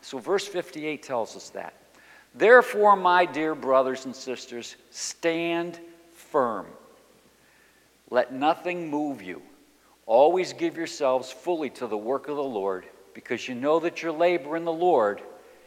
So, 0.00 0.18
verse 0.18 0.46
58 0.46 1.02
tells 1.02 1.36
us 1.36 1.50
that. 1.50 1.74
Therefore, 2.34 2.96
my 2.96 3.26
dear 3.26 3.54
brothers 3.54 4.06
and 4.06 4.16
sisters, 4.16 4.76
stand 4.90 5.78
firm. 6.14 6.66
Let 8.10 8.32
nothing 8.32 8.90
move 8.90 9.22
you. 9.22 9.42
Always 10.06 10.52
give 10.52 10.76
yourselves 10.76 11.30
fully 11.30 11.70
to 11.70 11.86
the 11.86 11.96
work 11.96 12.28
of 12.28 12.36
the 12.36 12.42
Lord, 12.42 12.86
because 13.14 13.46
you 13.48 13.54
know 13.54 13.78
that 13.80 14.02
your 14.02 14.12
labor 14.12 14.56
in 14.56 14.64
the 14.64 14.72
Lord 14.72 15.22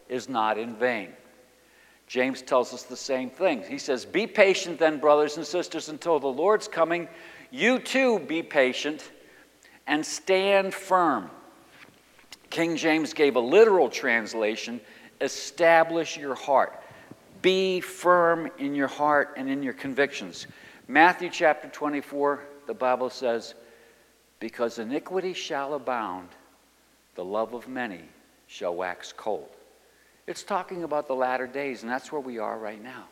is 0.10 0.28
not 0.28 0.58
in 0.58 0.75
vain. 0.75 1.10
James 2.08 2.42
tells 2.42 2.74
us 2.74 2.84
the 2.84 2.98
same 2.98 3.30
thing. 3.30 3.64
He 3.64 3.78
says, 3.78 4.06
Be 4.06 4.28
patient 4.28 4.80
then, 4.80 5.00
brothers 5.00 5.38
and 5.38 5.46
sisters, 5.46 5.90
until 5.90 6.20
the 6.20 6.28
Lord's 6.28 6.68
coming. 6.68 7.08
You 7.52 7.80
too 7.80 8.20
be 8.20 8.44
patient 8.44 9.12
and 9.88 10.06
stand 10.06 10.74
firm. 10.74 11.30
King 12.50 12.75
James 12.75 13.13
gave 13.13 13.36
a 13.36 13.39
literal 13.39 13.89
translation 13.89 14.80
establish 15.22 16.18
your 16.18 16.36
heart. 16.36 16.82
Be 17.42 17.80
firm 17.80 18.50
in 18.58 18.75
your 18.75 18.88
heart 18.88 19.34
and 19.38 19.50
in 19.50 19.63
your 19.63 19.74
convictions. 19.74 20.48
Matthew 20.88 21.30
chapter 21.30 21.68
24, 21.68 22.44
the 22.68 22.74
Bible 22.74 23.10
says, 23.10 23.56
Because 24.39 24.80
iniquity 24.80 25.34
shall 25.34 25.74
abound, 25.74 26.30
the 27.15 27.24
love 27.24 27.54
of 27.54 27.68
many 27.68 28.01
shall 28.48 28.75
wax 28.75 29.13
cold. 29.15 29.50
It's 30.27 30.44
talking 30.44 30.84
about 30.84 31.08
the 31.08 31.15
latter 31.15 31.48
days, 31.48 31.84
and 31.84 31.92
that's 31.92 32.12
where 32.12 32.22
we 32.22 32.39
are 32.39 32.58
right 32.58 32.82
now. 32.82 33.06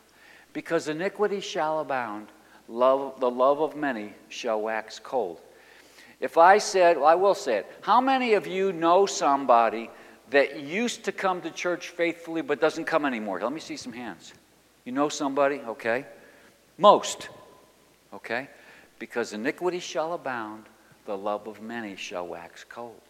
Because 0.52 0.88
iniquity 0.88 1.40
shall 1.40 1.80
abound, 1.80 2.28
love, 2.68 3.20
the 3.20 3.30
love 3.30 3.60
of 3.60 3.76
many 3.76 4.12
shall 4.28 4.60
wax 4.60 4.98
cold. 4.98 5.40
If 6.24 6.38
I 6.38 6.56
said, 6.56 6.96
well, 6.96 7.04
I 7.04 7.16
will 7.16 7.34
say 7.34 7.58
it, 7.58 7.66
how 7.82 8.00
many 8.00 8.32
of 8.32 8.46
you 8.46 8.72
know 8.72 9.04
somebody 9.04 9.90
that 10.30 10.58
used 10.58 11.04
to 11.04 11.12
come 11.12 11.42
to 11.42 11.50
church 11.50 11.90
faithfully 11.90 12.40
but 12.40 12.62
doesn't 12.62 12.86
come 12.86 13.04
anymore? 13.04 13.42
Let 13.42 13.52
me 13.52 13.60
see 13.60 13.76
some 13.76 13.92
hands. 13.92 14.32
You 14.86 14.92
know 14.92 15.10
somebody? 15.10 15.56
Okay. 15.56 16.06
Most. 16.78 17.28
Okay? 18.14 18.48
Because 18.98 19.34
iniquity 19.34 19.80
shall 19.80 20.14
abound, 20.14 20.64
the 21.04 21.14
love 21.14 21.46
of 21.46 21.60
many 21.60 21.94
shall 21.94 22.26
wax 22.26 22.64
cold. 22.64 23.02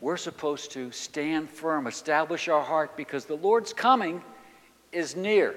We're 0.00 0.16
supposed 0.16 0.72
to 0.72 0.90
stand 0.90 1.48
firm, 1.48 1.86
establish 1.86 2.48
our 2.48 2.64
heart 2.64 2.96
because 2.96 3.26
the 3.26 3.36
Lord's 3.36 3.72
coming 3.72 4.24
is 4.90 5.14
near. 5.14 5.54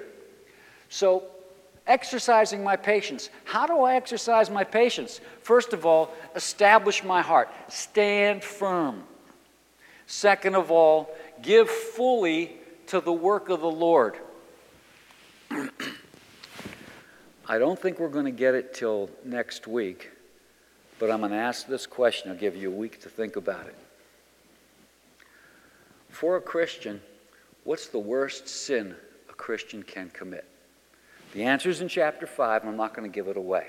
So 0.90 1.24
Exercising 1.86 2.64
my 2.64 2.76
patience. 2.76 3.28
How 3.44 3.66
do 3.66 3.80
I 3.80 3.96
exercise 3.96 4.48
my 4.48 4.64
patience? 4.64 5.20
First 5.42 5.72
of 5.74 5.84
all, 5.84 6.14
establish 6.34 7.04
my 7.04 7.20
heart, 7.20 7.50
stand 7.68 8.42
firm. 8.42 9.02
Second 10.06 10.54
of 10.54 10.70
all, 10.70 11.14
give 11.42 11.68
fully 11.68 12.56
to 12.86 13.00
the 13.00 13.12
work 13.12 13.48
of 13.48 13.60
the 13.60 13.70
Lord. 13.70 14.16
I 17.46 17.58
don't 17.58 17.78
think 17.78 17.98
we're 17.98 18.08
going 18.08 18.24
to 18.24 18.30
get 18.30 18.54
it 18.54 18.72
till 18.72 19.10
next 19.22 19.66
week, 19.66 20.10
but 20.98 21.10
I'm 21.10 21.20
going 21.20 21.32
to 21.32 21.36
ask 21.36 21.66
this 21.66 21.86
question. 21.86 22.30
I'll 22.30 22.38
give 22.38 22.56
you 22.56 22.70
a 22.70 22.74
week 22.74 23.02
to 23.02 23.10
think 23.10 23.36
about 23.36 23.66
it. 23.66 23.76
For 26.08 26.36
a 26.36 26.40
Christian, 26.40 27.02
what's 27.64 27.88
the 27.88 27.98
worst 27.98 28.48
sin 28.48 28.94
a 29.28 29.34
Christian 29.34 29.82
can 29.82 30.08
commit? 30.10 30.46
The 31.34 31.42
answer 31.42 31.68
is 31.68 31.80
in 31.80 31.88
chapter 31.88 32.26
5, 32.26 32.62
and 32.62 32.70
I'm 32.70 32.76
not 32.76 32.94
going 32.94 33.10
to 33.10 33.14
give 33.14 33.26
it 33.26 33.36
away. 33.36 33.66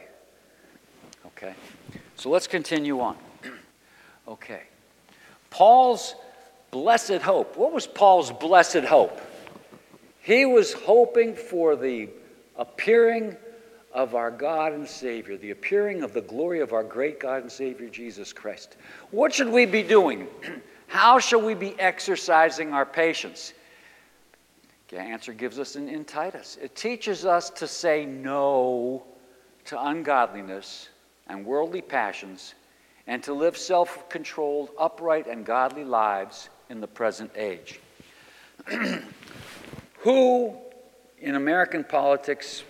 Okay? 1.26 1.56
So 2.16 2.30
let's 2.30 2.46
continue 2.46 3.02
on. 3.02 3.18
okay. 4.28 4.64
Paul's 5.50 6.16
blessed 6.70 7.22
hope. 7.24 7.58
What 7.58 7.74
was 7.74 7.88
Paul's 7.88 8.32
blessed 8.32 8.84
hope? 8.84 9.20
He 10.22 10.46
was 10.46 10.74
hoping 10.74 11.36
for 11.36 11.76
the 11.76 12.10
appearing 12.56 13.36
of 13.92 14.14
our 14.14 14.30
God 14.30 14.74
and 14.74 14.88
Savior, 14.88 15.36
the 15.36 15.52
appearing 15.52 16.04
of 16.04 16.14
the 16.14 16.22
glory 16.22 16.60
of 16.60 16.72
our 16.72 16.84
great 16.84 17.20
God 17.20 17.42
and 17.42 17.52
Savior 17.52 17.90
Jesus 17.90 18.32
Christ. 18.32 18.78
What 19.10 19.34
should 19.34 19.50
we 19.50 19.66
be 19.66 19.82
doing? 19.82 20.28
How 20.88 21.18
shall 21.18 21.42
we 21.42 21.56
be 21.56 21.80
exercising 21.80 22.74
our 22.74 22.86
patience? 22.86 23.54
The 24.90 25.00
answer 25.00 25.34
gives 25.34 25.60
us 25.60 25.76
in, 25.76 25.90
in 25.90 26.06
Titus. 26.06 26.58
It 26.62 26.76
teaches 26.76 27.26
us 27.26 27.50
to 27.52 27.68
say 27.68 28.06
no 28.06 29.04
to 29.66 29.84
ungodliness 29.88 30.90
and 31.28 31.46
worldly 31.46 31.82
passions 31.82 32.54
and 33.08 33.24
to 33.24 33.34
live 33.34 33.58
self 33.58 34.08
controlled, 34.10 34.70
upright, 34.80 35.28
and 35.28 35.46
godly 35.46 35.84
lives 35.84 36.50
in 36.70 36.82
the 36.82 36.88
present 36.88 37.32
age. 37.36 37.80
Who 40.00 40.56
in 41.20 41.36
American 41.36 41.84
politics 41.84 42.64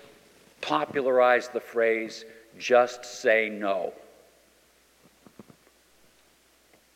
popularized 0.62 1.54
the 1.54 1.60
phrase, 1.60 2.26
just 2.58 3.06
say 3.06 3.50
no? 3.50 3.94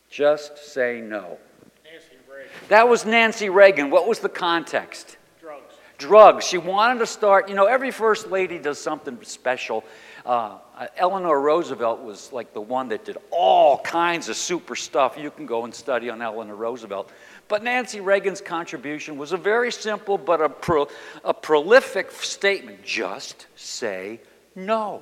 Just 0.10 0.58
say 0.58 1.02
no. 1.02 1.38
That 2.70 2.88
was 2.88 3.06
Nancy 3.06 3.50
Reagan. 3.50 3.90
What 3.90 4.08
was 4.08 4.20
the 4.20 4.30
context? 4.30 5.18
Drugs. 5.40 5.74
Drugs. 5.98 6.46
She 6.46 6.58
wanted 6.58 7.00
to 7.00 7.08
start, 7.08 7.50
you 7.50 7.56
know, 7.56 7.66
every 7.66 7.92
first 7.92 8.30
lady 8.30 8.60
does 8.60 8.80
something 8.80 9.18
special. 9.24 9.84
Uh, 10.26 10.58
Eleanor 10.96 11.40
Roosevelt 11.40 12.02
was 12.02 12.32
like 12.32 12.54
the 12.54 12.62
one 12.62 12.90
that 12.90 13.06
did 13.06 13.18
all 13.32 13.80
kinds 13.80 14.30
of 14.30 14.36
super 14.36 14.76
stuff. 14.76 15.18
You 15.18 15.32
can 15.32 15.46
go 15.46 15.66
and 15.66 15.74
study 15.74 16.10
on 16.10 16.22
Eleanor 16.22 16.56
Roosevelt. 16.56 17.12
But 17.48 17.64
Nancy 17.64 18.00
Reagan's 18.00 18.42
contribution 18.42 19.18
was 19.18 19.32
a 19.32 19.38
very 19.38 19.72
simple 19.72 20.18
but 20.18 20.42
a, 20.42 20.50
pro, 20.50 20.88
a 21.24 21.34
prolific 21.34 22.12
statement 22.12 22.84
just 22.84 23.48
say 23.56 24.20
no. 24.56 25.02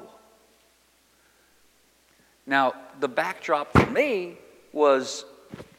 Now, 2.46 2.74
the 3.02 3.10
backdrop 3.10 3.74
for 3.74 3.86
me 3.88 4.38
was 4.72 5.26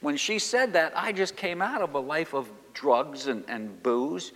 when 0.00 0.16
she 0.16 0.38
said 0.38 0.72
that, 0.74 0.92
I 0.96 1.12
just 1.12 1.36
came 1.36 1.60
out 1.60 1.82
of 1.82 1.94
a 1.94 1.98
life 2.00 2.34
of 2.34 2.48
drugs 2.74 3.26
and, 3.26 3.44
and 3.48 3.82
booze, 3.82 4.32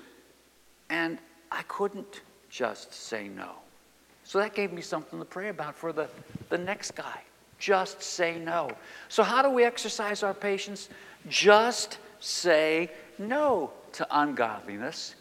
and 0.91 1.19
I 1.51 1.63
couldn't 1.69 2.23
just 2.51 2.93
say 2.93 3.29
no. 3.29 3.51
So 4.25 4.39
that 4.39 4.55
gave 4.55 4.73
me 4.73 4.83
something 4.83 5.19
to 5.19 5.25
pray 5.25 5.49
about 5.49 5.77
for 5.77 5.93
the, 5.93 6.09
the 6.49 6.59
next 6.59 6.93
guy. 6.93 7.21
Just 7.59 8.03
say 8.03 8.39
no. 8.39 8.71
So, 9.09 9.23
how 9.23 9.43
do 9.43 9.51
we 9.51 9.63
exercise 9.65 10.23
our 10.23 10.35
patience? 10.35 10.89
Just 11.29 11.99
say 12.19 12.91
no 13.19 13.71
to 13.93 14.07
ungodliness. 14.11 15.15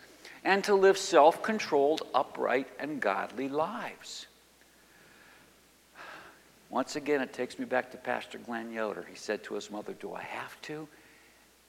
and 0.44 0.64
to 0.64 0.74
live 0.74 0.98
self 0.98 1.44
controlled, 1.44 2.02
upright, 2.16 2.68
and 2.80 3.00
godly 3.00 3.48
lives. 3.48 4.28
Once 6.72 6.96
again, 6.96 7.20
it 7.20 7.34
takes 7.34 7.60
me 7.60 7.66
back 7.66 7.92
to 7.92 7.98
Pastor 7.98 8.38
Glenn 8.38 8.72
Yoder. 8.72 9.06
He 9.08 9.16
said 9.16 9.44
to 9.44 9.56
his 9.56 9.70
mother, 9.70 9.94
Do 10.00 10.14
I 10.14 10.22
have 10.22 10.60
to? 10.64 10.88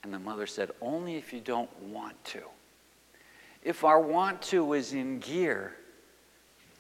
And 0.05 0.15
the 0.15 0.19
mother 0.21 0.47
said, 0.47 0.71
Only 0.81 1.17
if 1.17 1.33
you 1.33 1.41
don't 1.41 1.71
want 1.83 2.23
to. 2.27 2.43
If 3.65 3.83
our 3.83 4.01
want 4.01 4.41
to 4.43 4.75
is 4.75 4.93
in 4.93 5.19
gear, 5.19 5.77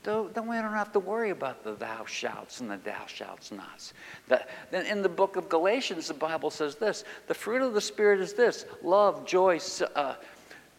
then 0.04 0.48
we 0.48 0.56
don't 0.56 0.72
have 0.72 0.92
to 0.92 1.00
worry 1.00 1.30
about 1.30 1.64
the 1.64 1.74
thou 1.74 2.04
shouts 2.04 2.60
and 2.60 2.70
the 2.70 2.76
thou 2.78 3.06
shouts 3.06 3.50
nots. 3.50 3.92
Then 4.28 4.86
in 4.86 5.02
the 5.02 5.08
book 5.08 5.34
of 5.34 5.48
Galatians, 5.48 6.08
the 6.08 6.14
Bible 6.14 6.50
says 6.50 6.76
this 6.76 7.04
the 7.26 7.34
fruit 7.34 7.62
of 7.62 7.74
the 7.74 7.80
Spirit 7.80 8.20
is 8.20 8.34
this 8.34 8.66
love, 8.84 9.26
joy, 9.26 9.58
uh, 9.96 10.14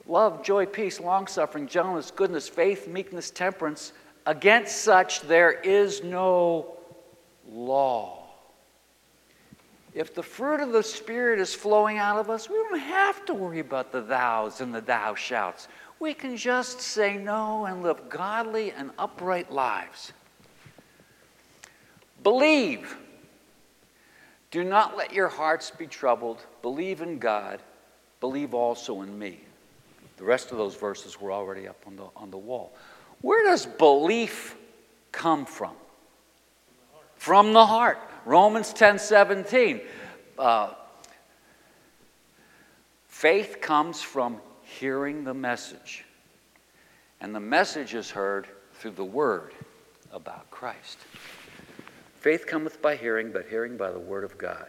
love, 0.08 0.44
joy, 0.44 0.66
peace, 0.66 1.02
long 1.02 1.28
suffering, 1.28 1.68
gentleness, 1.68 2.10
goodness, 2.10 2.48
faith, 2.48 2.88
meekness, 2.88 3.32
temperance. 3.32 3.92
Against 4.26 4.78
such 4.78 5.22
there 5.22 5.52
is 5.52 6.04
no 6.04 6.78
law. 7.54 8.24
If 9.94 10.16
the 10.16 10.24
fruit 10.24 10.60
of 10.60 10.72
the 10.72 10.82
Spirit 10.82 11.40
is 11.40 11.54
flowing 11.54 12.00
out 12.00 12.18
of 12.18 12.30
us, 12.30 12.50
we 12.50 12.56
don't 12.56 12.80
have 12.80 13.26
to 13.26 13.34
worry 13.34 13.60
about 13.60 13.92
the 13.92 14.02
thous 14.02 14.60
and 14.60 14.74
the 14.74 14.82
thou 14.82 15.14
shouts. 15.14 15.68
We 16.00 16.14
can 16.14 16.36
just 16.36 16.82
say 16.82 17.16
no 17.16 17.66
and 17.66 17.84
live 17.84 18.10
godly 18.10 18.72
and 18.72 18.90
upright 18.98 19.52
lives. 19.52 20.12
Believe. 22.24 22.98
Do 24.50 24.64
not 24.64 24.98
let 24.98 25.14
your 25.14 25.28
hearts 25.28 25.72
be 25.72 25.88
troubled. 25.88 26.46
Believe 26.62 27.02
in 27.02 27.20
God. 27.20 27.60
Believe 28.20 28.54
also 28.54 29.02
in 29.02 29.18
me. 29.18 29.42
The 30.18 30.24
rest 30.24 30.52
of 30.52 30.58
those 30.58 30.76
verses 30.76 31.20
were 31.20 31.32
already 31.32 31.68
up 31.68 31.82
on 31.86 31.96
the, 31.96 32.06
on 32.16 32.32
the 32.32 32.38
wall. 32.38 32.74
Where 33.22 33.44
does 33.44 33.66
belief 33.66 34.56
come 35.12 35.46
from? 35.46 35.74
From 37.24 37.54
the 37.54 37.66
heart. 37.66 38.00
Romans 38.26 38.74
10 38.74 39.00
17. 39.00 39.80
Uh, 40.38 40.72
faith 43.08 43.60
comes 43.62 44.02
from 44.02 44.42
hearing 44.64 45.24
the 45.24 45.34
message. 45.34 46.04
And 47.22 47.34
the 47.34 47.40
message 47.40 47.94
is 47.94 48.12
heard 48.12 48.50
through 48.74 48.92
the 48.92 49.06
word 49.06 49.54
about 50.12 50.52
Christ. 50.52 50.98
Faith 52.20 52.46
cometh 52.46 52.82
by 52.82 52.98
hearing, 52.98 53.32
but 53.32 53.48
hearing 53.48 53.78
by 53.78 53.90
the 53.90 54.00
word 54.00 54.26
of 54.26 54.38
God. 54.38 54.68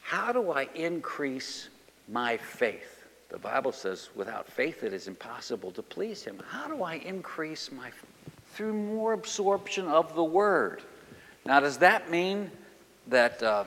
How 0.00 0.32
do 0.32 0.50
I 0.50 0.68
increase 0.74 1.68
my 2.08 2.36
faith? 2.36 3.04
The 3.28 3.38
Bible 3.38 3.70
says, 3.70 4.10
without 4.16 4.48
faith 4.48 4.82
it 4.82 4.92
is 4.92 5.06
impossible 5.06 5.70
to 5.70 5.82
please 5.82 6.24
him. 6.24 6.42
How 6.48 6.66
do 6.66 6.82
I 6.82 6.94
increase 6.94 7.70
my 7.70 7.92
through 8.54 8.74
more 8.74 9.12
absorption 9.12 9.86
of 9.86 10.12
the 10.16 10.24
word? 10.24 10.82
Now, 11.46 11.60
does 11.60 11.78
that 11.78 12.10
mean 12.10 12.50
that 13.06 13.40
uh, 13.40 13.62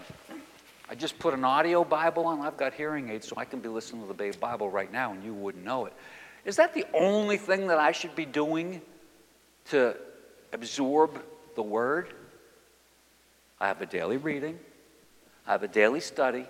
I 0.89 0.95
just 0.95 1.17
put 1.17 1.33
an 1.33 1.45
audio 1.45 1.85
Bible 1.85 2.25
on? 2.25 2.41
I've 2.41 2.57
got 2.57 2.73
hearing 2.73 3.09
aids, 3.09 3.25
so 3.25 3.35
I 3.37 3.45
can 3.45 3.61
be 3.61 3.69
listening 3.69 4.05
to 4.05 4.13
the 4.13 4.37
Bible 4.37 4.69
right 4.69 4.91
now 4.91 5.13
and 5.13 5.23
you 5.23 5.33
wouldn't 5.33 5.63
know 5.63 5.85
it. 5.85 5.93
Is 6.43 6.57
that 6.57 6.73
the 6.73 6.85
only 6.93 7.37
thing 7.37 7.67
that 7.67 7.79
I 7.79 7.93
should 7.93 8.15
be 8.15 8.25
doing 8.25 8.81
to 9.69 9.95
absorb 10.51 11.23
the 11.55 11.61
Word? 11.61 12.13
I 13.61 13.67
have 13.67 13.81
a 13.81 13.85
daily 13.85 14.17
reading, 14.17 14.59
I 15.47 15.53
have 15.53 15.63
a 15.63 15.67
daily 15.69 16.01
study. 16.01 16.45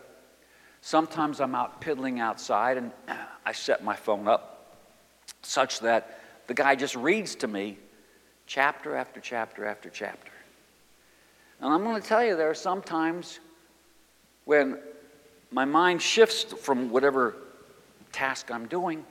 Sometimes 0.81 1.41
I'm 1.41 1.53
out 1.53 1.79
piddling 1.79 2.19
outside 2.19 2.77
and 2.77 2.91
I 3.45 3.51
set 3.51 3.83
my 3.83 3.95
phone 3.95 4.27
up 4.27 4.77
such 5.43 5.81
that 5.81 6.21
the 6.47 6.55
guy 6.55 6.73
just 6.73 6.95
reads 6.95 7.35
to 7.35 7.47
me 7.47 7.77
chapter 8.47 8.95
after 8.95 9.19
chapter 9.19 9.65
after 9.65 9.91
chapter. 9.91 10.31
And 11.61 11.73
I'm 11.73 11.83
going 11.83 12.01
to 12.01 12.07
tell 12.07 12.23
you, 12.23 12.35
there 12.35 12.49
are 12.49 12.55
some 12.55 12.81
times 12.81 13.39
when 14.45 14.77
my 15.51 15.65
mind 15.65 16.01
shifts 16.01 16.43
from 16.43 16.89
whatever 16.89 17.35
task 18.11 18.51
I'm 18.51 18.67
doing 18.67 19.03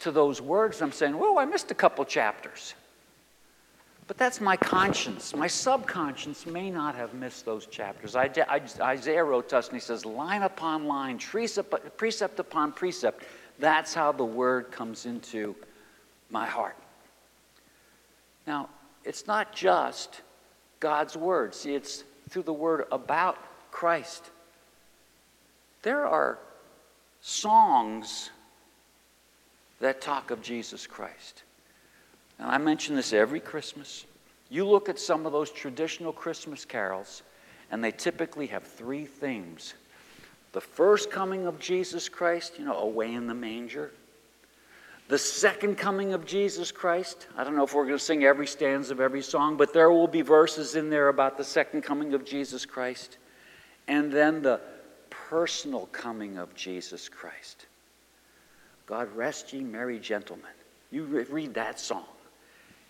to 0.00 0.10
those 0.10 0.40
words. 0.40 0.82
I'm 0.82 0.92
saying, 0.92 1.14
whoa, 1.14 1.38
I 1.38 1.44
missed 1.44 1.70
a 1.70 1.74
couple 1.74 2.04
chapters. 2.04 2.74
But 4.06 4.18
that's 4.18 4.40
my 4.40 4.56
conscience. 4.56 5.34
My 5.34 5.46
subconscious 5.46 6.44
may 6.46 6.70
not 6.70 6.94
have 6.94 7.14
missed 7.14 7.46
those 7.46 7.66
chapters. 7.66 8.14
Isaiah 8.16 9.24
wrote 9.24 9.48
to 9.48 9.58
us 9.58 9.68
and 9.68 9.76
he 9.76 9.80
says, 9.80 10.04
line 10.04 10.42
upon 10.42 10.86
line, 10.86 11.18
precept 11.18 12.38
upon 12.38 12.72
precept. 12.72 13.24
That's 13.58 13.94
how 13.94 14.12
the 14.12 14.24
word 14.24 14.70
comes 14.70 15.06
into 15.06 15.56
my 16.28 16.44
heart. 16.44 16.76
Now, 18.46 18.68
it's 19.04 19.26
not 19.26 19.54
just 19.54 20.20
God's 20.84 21.16
Word. 21.16 21.54
See, 21.54 21.74
it's 21.74 22.04
through 22.28 22.42
the 22.42 22.52
Word 22.52 22.84
about 22.92 23.38
Christ. 23.70 24.28
There 25.80 26.04
are 26.04 26.38
songs 27.22 28.28
that 29.80 30.02
talk 30.02 30.30
of 30.30 30.42
Jesus 30.42 30.86
Christ. 30.86 31.44
And 32.38 32.50
I 32.50 32.58
mention 32.58 32.96
this 32.96 33.14
every 33.14 33.40
Christmas. 33.40 34.04
You 34.50 34.66
look 34.66 34.90
at 34.90 34.98
some 34.98 35.24
of 35.24 35.32
those 35.32 35.50
traditional 35.50 36.12
Christmas 36.12 36.66
carols, 36.66 37.22
and 37.70 37.82
they 37.82 37.90
typically 37.90 38.48
have 38.48 38.64
three 38.64 39.06
themes 39.06 39.72
the 40.52 40.60
first 40.60 41.10
coming 41.10 41.46
of 41.46 41.58
Jesus 41.58 42.10
Christ, 42.10 42.58
you 42.58 42.66
know, 42.66 42.76
away 42.76 43.14
in 43.14 43.26
the 43.26 43.34
manger 43.34 43.90
the 45.08 45.18
second 45.18 45.76
coming 45.76 46.14
of 46.14 46.24
Jesus 46.24 46.72
Christ. 46.72 47.26
I 47.36 47.44
don't 47.44 47.56
know 47.56 47.64
if 47.64 47.74
we're 47.74 47.84
going 47.84 47.98
to 47.98 48.04
sing 48.04 48.24
every 48.24 48.46
stanza 48.46 48.92
of 48.92 49.00
every 49.00 49.22
song, 49.22 49.56
but 49.56 49.72
there 49.72 49.90
will 49.90 50.08
be 50.08 50.22
verses 50.22 50.76
in 50.76 50.88
there 50.88 51.08
about 51.08 51.36
the 51.36 51.44
second 51.44 51.82
coming 51.82 52.14
of 52.14 52.24
Jesus 52.24 52.64
Christ. 52.64 53.18
And 53.86 54.10
then 54.10 54.40
the 54.40 54.60
personal 55.10 55.86
coming 55.86 56.38
of 56.38 56.54
Jesus 56.54 57.08
Christ. 57.08 57.66
God 58.86 59.14
rest 59.14 59.52
ye 59.52 59.60
merry 59.60 59.98
gentlemen. 59.98 60.50
You 60.90 61.04
read 61.04 61.54
that 61.54 61.80
song, 61.80 62.06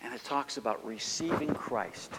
and 0.03 0.12
it 0.12 0.22
talks 0.24 0.57
about 0.57 0.85
receiving 0.85 1.55
Christ. 1.55 2.12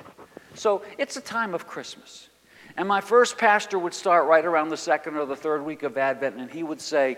So 0.55 0.83
it's 0.97 1.15
a 1.15 1.21
time 1.21 1.53
of 1.53 1.67
Christmas. 1.67 2.29
And 2.77 2.87
my 2.87 2.99
first 2.99 3.37
pastor 3.37 3.77
would 3.79 3.93
start 3.93 4.27
right 4.27 4.43
around 4.43 4.69
the 4.69 4.77
second 4.77 5.15
or 5.15 5.25
the 5.25 5.35
third 5.35 5.63
week 5.63 5.83
of 5.83 5.97
Advent, 5.97 6.37
and 6.37 6.49
he 6.49 6.63
would 6.63 6.81
say, 6.81 7.17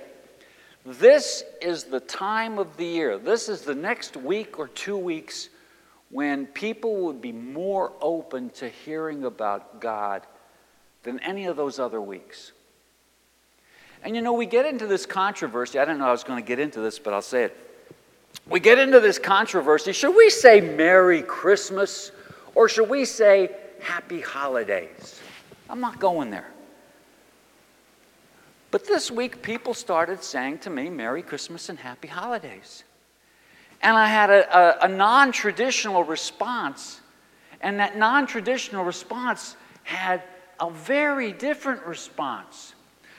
this 0.87 1.43
is 1.61 1.83
the 1.83 1.99
time 1.99 2.57
of 2.57 2.77
the 2.77 2.85
year. 2.85 3.17
This 3.17 3.49
is 3.49 3.61
the 3.63 3.75
next 3.75 4.15
week 4.15 4.57
or 4.57 4.69
two 4.69 4.97
weeks 4.97 5.49
when 6.09 6.45
people 6.47 6.95
would 7.05 7.21
be 7.21 7.33
more 7.33 7.91
open 7.99 8.49
to 8.51 8.69
hearing 8.69 9.25
about 9.25 9.81
God 9.81 10.25
than 11.03 11.19
any 11.19 11.45
of 11.47 11.57
those 11.57 11.77
other 11.77 11.99
weeks. 11.99 12.53
And 14.01 14.15
you 14.15 14.21
know, 14.21 14.31
we 14.31 14.45
get 14.45 14.65
into 14.65 14.87
this 14.87 15.05
controversy. 15.05 15.77
I 15.77 15.83
didn't 15.83 15.99
know 15.99 16.07
I 16.07 16.11
was 16.11 16.23
going 16.23 16.41
to 16.41 16.47
get 16.47 16.57
into 16.57 16.79
this, 16.79 16.99
but 16.99 17.13
I'll 17.13 17.21
say 17.21 17.43
it. 17.43 17.57
We 18.47 18.61
get 18.61 18.79
into 18.79 19.01
this 19.01 19.19
controversy. 19.19 19.91
Should 19.91 20.15
we 20.15 20.29
say 20.29 20.61
Merry 20.61 21.21
Christmas 21.21 22.13
or 22.55 22.69
should 22.69 22.87
we 22.87 23.03
say 23.03 23.51
Happy 23.81 24.21
Holidays? 24.21 25.19
I'm 25.69 25.81
not 25.81 25.99
going 25.99 26.29
there. 26.29 26.47
But 28.69 28.85
this 28.85 29.09
week, 29.09 29.41
people 29.41 29.73
started 29.73 30.23
saying 30.23 30.59
to 30.59 30.69
me, 30.69 30.89
Merry 30.89 31.21
Christmas 31.21 31.69
and 31.69 31.79
Happy 31.79 32.07
Holidays. 32.07 32.83
And 33.81 33.95
I 33.95 34.07
had 34.07 34.29
a, 34.29 34.57
a, 34.57 34.85
a 34.85 34.87
non 34.87 35.31
traditional 35.31 36.03
response. 36.03 37.01
And 37.61 37.79
that 37.79 37.97
non 37.97 38.27
traditional 38.27 38.83
response 38.83 39.55
had 39.83 40.21
a 40.59 40.69
very 40.69 41.31
different 41.31 41.83
response. 41.85 42.73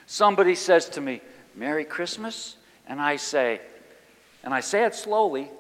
Somebody 0.07 0.55
says 0.55 0.89
to 0.91 1.01
me, 1.01 1.23
Merry 1.55 1.85
Christmas. 1.85 2.57
And 2.87 3.01
I 3.01 3.17
say, 3.17 3.61
and 4.43 4.53
I 4.53 4.61
say 4.61 4.85
it 4.85 4.95
slowly, 4.95 5.51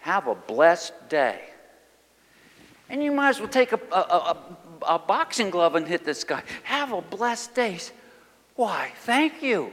have 0.00 0.26
a 0.26 0.34
blessed 0.34 1.08
day. 1.08 1.40
And 2.88 3.02
you 3.02 3.12
might 3.12 3.30
as 3.30 3.40
well 3.40 3.48
take 3.48 3.72
a, 3.72 3.80
a, 3.92 4.36
a, 4.82 4.98
boxing 4.98 5.50
glove 5.50 5.76
and 5.76 5.86
hit 5.86 6.04
this 6.04 6.24
guy. 6.24 6.42
Have 6.64 6.92
a 6.92 7.00
blessed 7.00 7.54
day. 7.54 7.78
Why, 8.56 8.92
thank 9.02 9.42
you. 9.42 9.72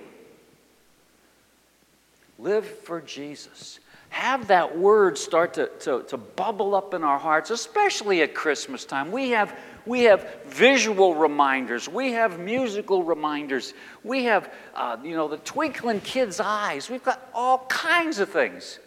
Live 2.39 2.65
for 2.65 3.01
Jesus. 3.01 3.79
Have 4.09 4.47
that 4.47 4.77
word 4.77 5.17
start 5.17 5.55
to, 5.55 5.67
to, 5.81 6.03
to 6.03 6.17
bubble 6.17 6.75
up 6.75 6.93
in 6.93 7.03
our 7.03 7.19
hearts, 7.19 7.49
especially 7.49 8.21
at 8.21 8.33
Christmas 8.33 8.85
time. 8.85 9.11
We 9.11 9.31
have, 9.31 9.57
we 9.85 10.03
have 10.03 10.43
visual 10.45 11.15
reminders, 11.15 11.89
we 11.89 12.13
have 12.13 12.39
musical 12.39 13.03
reminders, 13.03 13.73
we 14.03 14.25
have, 14.25 14.53
uh, 14.75 14.97
you 15.03 15.15
know, 15.15 15.27
the 15.27 15.37
twinkling 15.37 16.01
kids' 16.01 16.39
eyes. 16.39 16.89
We've 16.89 17.03
got 17.03 17.27
all 17.33 17.65
kinds 17.67 18.19
of 18.19 18.29
things 18.29 18.79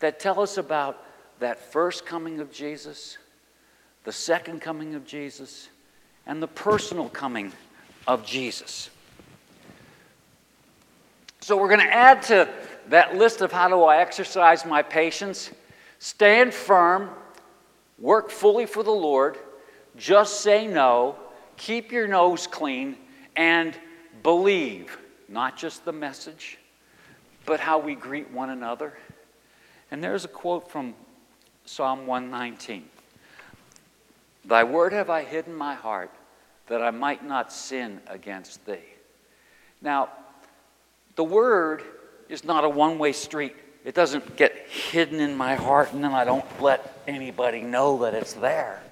that 0.00 0.20
tell 0.20 0.40
us 0.40 0.58
about 0.58 1.04
that 1.38 1.58
first 1.72 2.04
coming 2.04 2.40
of 2.40 2.52
Jesus, 2.52 3.16
the 4.04 4.12
second 4.12 4.60
coming 4.60 4.94
of 4.94 5.06
Jesus, 5.06 5.68
and 6.26 6.42
the 6.42 6.48
personal 6.48 7.08
coming 7.08 7.52
of 8.06 8.26
Jesus. 8.26 8.90
So 11.42 11.56
we're 11.56 11.68
going 11.68 11.80
to 11.80 11.92
add 11.92 12.22
to 12.24 12.48
that 12.88 13.16
list 13.16 13.40
of 13.40 13.50
how 13.50 13.68
do 13.68 13.82
I 13.82 13.98
exercise 13.98 14.66
my 14.66 14.82
patience 14.82 15.50
stand 15.98 16.52
firm, 16.52 17.10
work 17.98 18.30
fully 18.30 18.66
for 18.66 18.82
the 18.82 18.90
Lord, 18.90 19.38
just 19.96 20.40
say 20.40 20.66
no, 20.66 21.16
keep 21.56 21.92
your 21.92 22.06
nose 22.06 22.46
clean, 22.46 22.96
and 23.36 23.78
believe 24.22 24.98
not 25.28 25.56
just 25.56 25.84
the 25.84 25.92
message, 25.92 26.58
but 27.46 27.60
how 27.60 27.78
we 27.78 27.94
greet 27.94 28.30
one 28.30 28.50
another. 28.50 28.94
And 29.90 30.02
there's 30.02 30.24
a 30.24 30.28
quote 30.28 30.70
from 30.70 30.94
Psalm 31.64 32.06
119 32.06 32.84
Thy 34.44 34.64
word 34.64 34.92
have 34.92 35.10
I 35.10 35.22
hidden 35.22 35.54
my 35.54 35.74
heart, 35.74 36.10
that 36.66 36.82
I 36.82 36.90
might 36.90 37.24
not 37.24 37.52
sin 37.52 38.00
against 38.06 38.64
thee. 38.66 38.78
Now, 39.82 40.08
the 41.16 41.24
word 41.24 41.82
is 42.28 42.44
not 42.44 42.64
a 42.64 42.68
one 42.68 42.98
way 42.98 43.12
street. 43.12 43.54
It 43.84 43.94
doesn't 43.94 44.36
get 44.36 44.54
hidden 44.68 45.20
in 45.20 45.36
my 45.36 45.54
heart 45.54 45.92
and 45.92 46.04
then 46.04 46.12
I 46.12 46.24
don't 46.24 46.44
let 46.60 47.02
anybody 47.06 47.62
know 47.62 47.98
that 47.98 48.14
it's 48.14 48.34
there. 48.34 48.82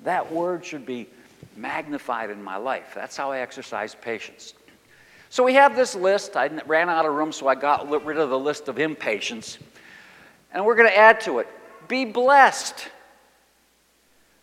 That 0.00 0.32
word 0.32 0.64
should 0.64 0.86
be 0.86 1.08
magnified 1.56 2.30
in 2.30 2.42
my 2.42 2.56
life. 2.56 2.92
That's 2.94 3.16
how 3.16 3.32
I 3.32 3.38
exercise 3.38 3.94
patience. 3.94 4.54
So 5.30 5.44
we 5.44 5.54
have 5.54 5.76
this 5.76 5.94
list. 5.94 6.36
I 6.36 6.48
ran 6.66 6.90
out 6.90 7.06
of 7.06 7.14
room, 7.14 7.32
so 7.32 7.48
I 7.48 7.54
got 7.54 7.88
rid 8.04 8.18
of 8.18 8.28
the 8.28 8.38
list 8.38 8.68
of 8.68 8.78
impatience. 8.78 9.58
And 10.52 10.64
we're 10.64 10.74
going 10.74 10.88
to 10.88 10.96
add 10.96 11.20
to 11.22 11.38
it 11.38 11.48
be 11.88 12.04
blessed. 12.04 12.88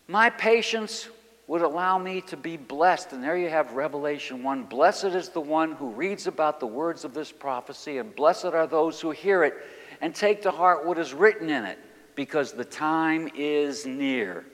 My 0.07 0.29
patience 0.29 1.07
would 1.49 1.63
allow 1.63 1.97
me 1.97 2.21
to 2.21 2.37
be 2.37 2.57
blessed. 2.57 3.11
And 3.11 3.23
there 3.23 3.35
you 3.35 3.49
have 3.49 3.73
Revelation 3.73 4.43
1. 4.43 4.65
Blessed 4.65 5.05
is 5.05 5.29
the 5.29 5.41
one 5.41 5.71
who 5.71 5.89
reads 5.89 6.27
about 6.27 6.59
the 6.59 6.67
words 6.67 7.03
of 7.03 7.15
this 7.15 7.31
prophecy, 7.31 7.97
and 7.97 8.15
blessed 8.15 8.45
are 8.45 8.67
those 8.67 9.01
who 9.01 9.09
hear 9.09 9.43
it 9.43 9.55
and 9.99 10.13
take 10.13 10.43
to 10.43 10.51
heart 10.51 10.85
what 10.85 10.99
is 10.99 11.11
written 11.11 11.49
in 11.49 11.65
it, 11.65 11.79
because 12.13 12.51
the 12.51 12.63
time 12.63 13.31
is 13.35 13.87
near. 13.87 14.45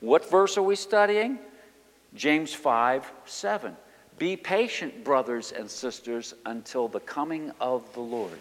What 0.00 0.28
verse 0.30 0.56
are 0.56 0.62
we 0.62 0.74
studying? 0.74 1.38
James 2.14 2.54
5 2.54 3.12
7. 3.26 3.76
Be 4.16 4.38
patient, 4.38 5.04
brothers 5.04 5.52
and 5.52 5.70
sisters, 5.70 6.32
until 6.46 6.88
the 6.88 7.00
coming 7.00 7.52
of 7.60 7.92
the 7.92 8.00
Lord. 8.00 8.38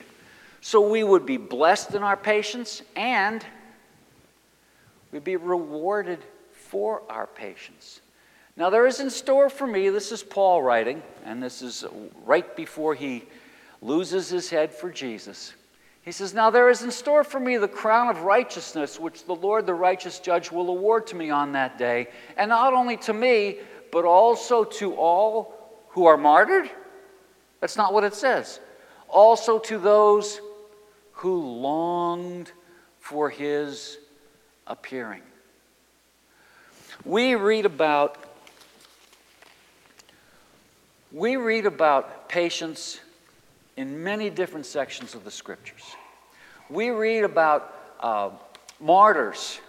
So 0.61 0.79
we 0.79 1.03
would 1.03 1.25
be 1.25 1.35
blessed 1.35 1.93
in 1.93 2.03
our 2.03 2.15
patience 2.15 2.83
and 2.95 3.45
we'd 5.11 5.25
be 5.25 5.35
rewarded 5.35 6.19
for 6.69 7.03
our 7.09 7.27
patience. 7.27 8.01
Now, 8.57 8.69
there 8.69 8.87
is 8.87 8.99
in 8.99 9.09
store 9.09 9.49
for 9.49 9.67
me, 9.67 9.89
this 9.89 10.11
is 10.11 10.23
Paul 10.23 10.63
writing, 10.63 11.03
and 11.25 11.43
this 11.43 11.61
is 11.61 11.85
right 12.23 12.55
before 12.55 12.95
he 12.95 13.25
loses 13.81 14.29
his 14.29 14.49
head 14.49 14.73
for 14.73 14.89
Jesus. 14.89 15.53
He 16.01 16.11
says, 16.11 16.33
Now 16.33 16.49
there 16.49 16.69
is 16.69 16.83
in 16.83 16.91
store 16.91 17.23
for 17.23 17.39
me 17.39 17.57
the 17.57 17.67
crown 17.67 18.09
of 18.09 18.21
righteousness, 18.21 18.99
which 18.99 19.25
the 19.25 19.35
Lord, 19.35 19.65
the 19.65 19.73
righteous 19.73 20.19
judge, 20.19 20.51
will 20.51 20.69
award 20.69 21.07
to 21.07 21.15
me 21.15 21.31
on 21.31 21.51
that 21.53 21.77
day, 21.77 22.07
and 22.37 22.49
not 22.49 22.73
only 22.73 22.97
to 22.97 23.13
me, 23.13 23.57
but 23.91 24.05
also 24.05 24.63
to 24.63 24.93
all 24.95 25.85
who 25.89 26.05
are 26.05 26.17
martyred. 26.17 26.69
That's 27.59 27.77
not 27.77 27.93
what 27.93 28.03
it 28.03 28.13
says. 28.13 28.59
Also 29.09 29.59
to 29.59 29.77
those 29.77 30.39
who 31.13 31.41
longed 31.41 32.51
for 32.99 33.29
his 33.29 33.97
appearing. 34.67 35.23
We 37.03 37.35
read 37.35 37.65
about 37.65 38.17
we 41.11 41.37
read 41.37 41.65
about 41.65 42.27
patience 42.27 42.99
in 43.77 44.03
many 44.03 44.29
different 44.29 44.65
sections 44.65 45.15
of 45.15 45.23
the 45.23 45.31
scriptures. 45.31 45.95
We 46.69 46.89
read 46.89 47.23
about 47.23 47.73
uh, 48.01 48.31
martyrs 48.81 49.59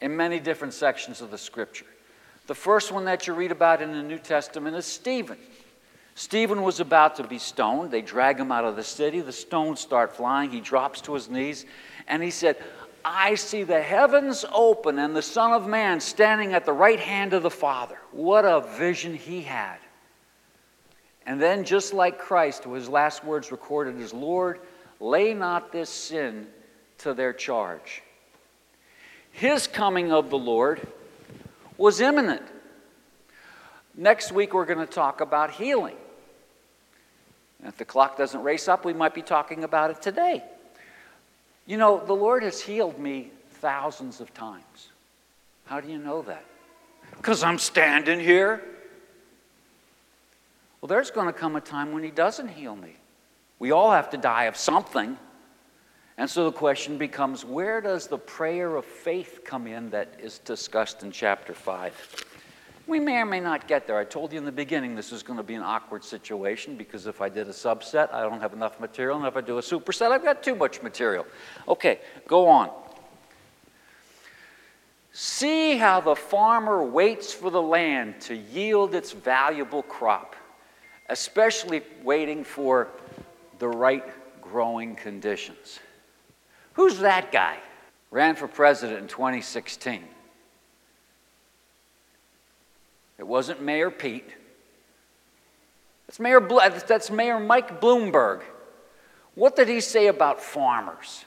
in 0.00 0.16
many 0.16 0.40
different 0.40 0.74
sections 0.74 1.20
of 1.20 1.30
the 1.30 1.38
scripture. 1.38 1.86
The 2.46 2.54
first 2.54 2.92
one 2.92 3.04
that 3.04 3.26
you 3.26 3.34
read 3.34 3.52
about 3.52 3.82
in 3.82 3.92
the 3.92 4.02
New 4.02 4.18
Testament 4.18 4.76
is 4.76 4.86
Stephen. 4.86 5.38
Stephen 6.16 6.62
was 6.62 6.80
about 6.80 7.16
to 7.16 7.24
be 7.24 7.38
stoned. 7.38 7.90
They 7.90 8.02
drag 8.02 8.40
him 8.40 8.50
out 8.50 8.64
of 8.64 8.74
the 8.74 8.82
city. 8.82 9.20
The 9.20 9.32
stones 9.32 9.80
start 9.80 10.16
flying. 10.16 10.50
He 10.50 10.60
drops 10.60 11.00
to 11.02 11.14
his 11.14 11.28
knees 11.28 11.66
and 12.08 12.22
he 12.22 12.30
said, 12.30 12.56
I 13.08 13.36
see 13.36 13.62
the 13.62 13.80
heavens 13.80 14.44
open 14.52 14.98
and 14.98 15.14
the 15.14 15.22
Son 15.22 15.52
of 15.52 15.68
Man 15.68 16.00
standing 16.00 16.54
at 16.54 16.64
the 16.64 16.72
right 16.72 16.98
hand 16.98 17.34
of 17.34 17.44
the 17.44 17.50
Father. 17.50 17.98
What 18.10 18.44
a 18.44 18.66
vision 18.76 19.14
he 19.14 19.42
had. 19.42 19.76
And 21.24 21.40
then, 21.40 21.62
just 21.62 21.94
like 21.94 22.18
Christ, 22.18 22.64
his 22.64 22.88
last 22.88 23.24
words 23.24 23.52
recorded 23.52 24.00
as 24.00 24.12
Lord, 24.12 24.58
lay 24.98 25.34
not 25.34 25.70
this 25.70 25.88
sin 25.88 26.48
to 26.98 27.14
their 27.14 27.32
charge. 27.32 28.02
His 29.30 29.68
coming 29.68 30.10
of 30.10 30.28
the 30.28 30.38
Lord 30.38 30.84
was 31.78 32.00
imminent. 32.00 32.42
Next 33.94 34.32
week, 34.32 34.52
we're 34.52 34.66
going 34.66 34.84
to 34.84 34.86
talk 34.86 35.20
about 35.20 35.52
healing. 35.52 35.96
And 37.60 37.68
if 37.68 37.76
the 37.76 37.84
clock 37.84 38.18
doesn't 38.18 38.42
race 38.42 38.66
up, 38.66 38.84
we 38.84 38.92
might 38.92 39.14
be 39.14 39.22
talking 39.22 39.62
about 39.62 39.90
it 39.90 40.02
today. 40.02 40.42
You 41.66 41.76
know, 41.76 42.02
the 42.04 42.14
Lord 42.14 42.42
has 42.44 42.60
healed 42.60 42.98
me 42.98 43.30
thousands 43.54 44.20
of 44.20 44.32
times. 44.32 44.90
How 45.66 45.80
do 45.80 45.90
you 45.90 45.98
know 45.98 46.22
that? 46.22 46.44
Because 47.16 47.42
I'm 47.42 47.58
standing 47.58 48.20
here. 48.20 48.62
Well, 50.80 50.88
there's 50.88 51.10
going 51.10 51.26
to 51.26 51.32
come 51.32 51.56
a 51.56 51.60
time 51.60 51.92
when 51.92 52.04
He 52.04 52.10
doesn't 52.10 52.48
heal 52.48 52.76
me. 52.76 52.94
We 53.58 53.72
all 53.72 53.90
have 53.90 54.10
to 54.10 54.16
die 54.16 54.44
of 54.44 54.56
something. 54.56 55.16
And 56.18 56.30
so 56.30 56.44
the 56.44 56.52
question 56.52 56.98
becomes 56.98 57.44
where 57.44 57.80
does 57.80 58.06
the 58.06 58.18
prayer 58.18 58.76
of 58.76 58.84
faith 58.84 59.40
come 59.44 59.66
in 59.66 59.90
that 59.90 60.14
is 60.22 60.38
discussed 60.38 61.02
in 61.02 61.10
chapter 61.10 61.52
5? 61.52 62.24
We 62.86 63.00
may 63.00 63.16
or 63.16 63.26
may 63.26 63.40
not 63.40 63.66
get 63.66 63.86
there. 63.86 63.98
I 63.98 64.04
told 64.04 64.32
you 64.32 64.38
in 64.38 64.44
the 64.44 64.52
beginning 64.52 64.94
this 64.94 65.10
is 65.10 65.24
going 65.24 65.38
to 65.38 65.42
be 65.42 65.54
an 65.54 65.62
awkward 65.62 66.04
situation 66.04 66.76
because 66.76 67.06
if 67.06 67.20
I 67.20 67.28
did 67.28 67.48
a 67.48 67.52
subset, 67.52 68.12
I 68.14 68.22
don't 68.22 68.40
have 68.40 68.52
enough 68.52 68.78
material, 68.78 69.18
and 69.18 69.26
if 69.26 69.36
I 69.36 69.40
do 69.40 69.58
a 69.58 69.62
superset, 69.62 70.12
I've 70.12 70.22
got 70.22 70.42
too 70.42 70.54
much 70.54 70.82
material. 70.82 71.26
Okay, 71.66 71.98
go 72.28 72.46
on. 72.46 72.70
See 75.12 75.78
how 75.78 76.00
the 76.00 76.14
farmer 76.14 76.84
waits 76.84 77.32
for 77.32 77.50
the 77.50 77.62
land 77.62 78.20
to 78.22 78.36
yield 78.36 78.94
its 78.94 79.12
valuable 79.12 79.82
crop, 79.82 80.36
especially 81.08 81.82
waiting 82.04 82.44
for 82.44 82.88
the 83.58 83.66
right 83.66 84.04
growing 84.42 84.94
conditions. 84.94 85.80
Who's 86.74 86.98
that 86.98 87.32
guy? 87.32 87.56
Ran 88.10 88.36
for 88.36 88.46
president 88.46 88.98
in 89.00 89.08
2016. 89.08 90.04
It 93.18 93.26
wasn't 93.26 93.62
Mayor 93.62 93.90
Pete. 93.90 94.28
That's 96.06 96.20
Mayor, 96.20 96.40
that's 96.86 97.10
Mayor 97.10 97.40
Mike 97.40 97.80
Bloomberg. 97.80 98.42
What 99.34 99.56
did 99.56 99.68
he 99.68 99.80
say 99.80 100.06
about 100.06 100.40
farmers? 100.40 101.24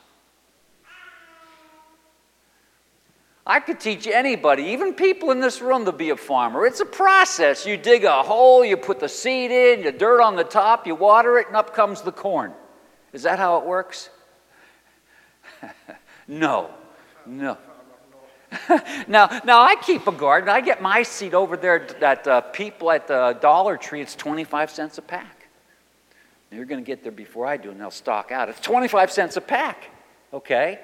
I 3.46 3.60
could 3.60 3.80
teach 3.80 4.06
anybody, 4.06 4.64
even 4.66 4.94
people 4.94 5.32
in 5.32 5.40
this 5.40 5.60
room, 5.60 5.86
to 5.86 5.92
be 5.92 6.12
a 6.12 6.16
farmer. 6.16 6.68
It's 6.68 6.82
a 6.82 6.86
process. 6.86 7.66
You 7.66 7.78
dig 7.78 8.04
a 8.04 8.22
hole, 8.22 8.64
you 8.64 8.78
put 8.78 9.00
the 9.00 9.10
seed 9.10 9.50
in, 9.50 9.82
the 9.82 9.92
dirt 9.92 10.22
on 10.22 10.36
the 10.36 10.44
top, 10.44 10.86
you 10.86 10.94
water 10.94 11.40
it, 11.40 11.48
and 11.48 11.56
up 11.56 11.74
comes 11.74 12.04
the 12.04 12.12
corn. 12.12 12.54
Is 13.12 13.24
that 13.24 13.40
how 13.40 13.58
it 13.58 13.66
works? 13.66 14.12
no, 16.28 16.70
no. 17.26 17.58
now, 19.08 19.28
now 19.46 19.62
I 19.62 19.76
keep 19.76 20.08
a 20.08 20.12
garden. 20.12 20.50
I 20.50 20.62
get 20.62 20.82
my 20.82 21.04
seed 21.04 21.34
over 21.34 21.56
there 21.56 22.04
at 22.04 22.28
uh, 22.28 22.42
people 22.42 22.92
at 22.92 23.08
the 23.08 23.38
Dollar 23.42 23.78
Tree. 23.78 24.02
It's 24.02 24.16
25 24.16 24.72
cents 24.72 24.98
a 24.98 25.02
pack. 25.02 25.48
You're 26.52 26.66
going 26.66 26.84
to 26.84 26.86
get 26.86 27.04
there 27.04 27.12
before 27.12 27.46
I 27.46 27.58
do, 27.58 27.70
and 27.70 27.80
they'll 27.80 27.92
stock 27.92 28.32
out. 28.32 28.50
It's 28.50 28.60
25 28.62 29.12
cents 29.12 29.38
a 29.38 29.42
pack, 29.42 29.90
okay? 30.34 30.80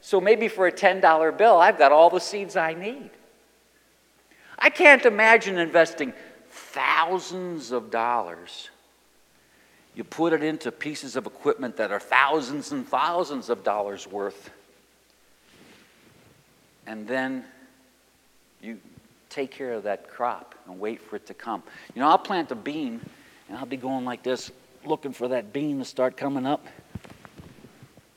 So 0.00 0.20
maybe 0.20 0.46
for 0.46 0.68
a 0.68 0.72
$10 0.72 1.36
bill, 1.36 1.58
I've 1.58 1.78
got 1.78 1.90
all 1.90 2.10
the 2.10 2.20
seeds 2.20 2.56
I 2.56 2.74
need. 2.74 3.10
I 4.58 4.70
can't 4.70 5.04
imagine 5.04 5.58
investing 5.58 6.12
thousands 6.50 7.72
of 7.72 7.90
dollars. 7.90 8.70
You 9.96 10.04
put 10.04 10.32
it 10.32 10.44
into 10.44 10.70
pieces 10.70 11.16
of 11.16 11.26
equipment 11.26 11.76
that 11.78 11.90
are 11.90 11.98
thousands 11.98 12.70
and 12.70 12.86
thousands 12.86 13.50
of 13.50 13.64
dollars 13.64 14.06
worth 14.06 14.50
and 16.90 17.06
then 17.06 17.44
you 18.60 18.76
take 19.28 19.52
care 19.52 19.74
of 19.74 19.84
that 19.84 20.10
crop 20.10 20.56
and 20.66 20.80
wait 20.80 21.00
for 21.00 21.14
it 21.14 21.26
to 21.26 21.34
come. 21.34 21.62
You 21.94 22.00
know, 22.00 22.08
I'll 22.08 22.18
plant 22.18 22.50
a 22.50 22.56
bean 22.56 23.00
and 23.48 23.56
I'll 23.56 23.64
be 23.64 23.76
going 23.76 24.04
like 24.04 24.24
this, 24.24 24.50
looking 24.84 25.12
for 25.12 25.28
that 25.28 25.52
bean 25.52 25.78
to 25.78 25.84
start 25.84 26.16
coming 26.16 26.46
up. 26.46 26.66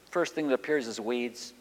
First 0.09 0.33
thing 0.33 0.47
that 0.47 0.55
appears 0.55 0.87
is 0.87 0.99
weeds. 0.99 1.53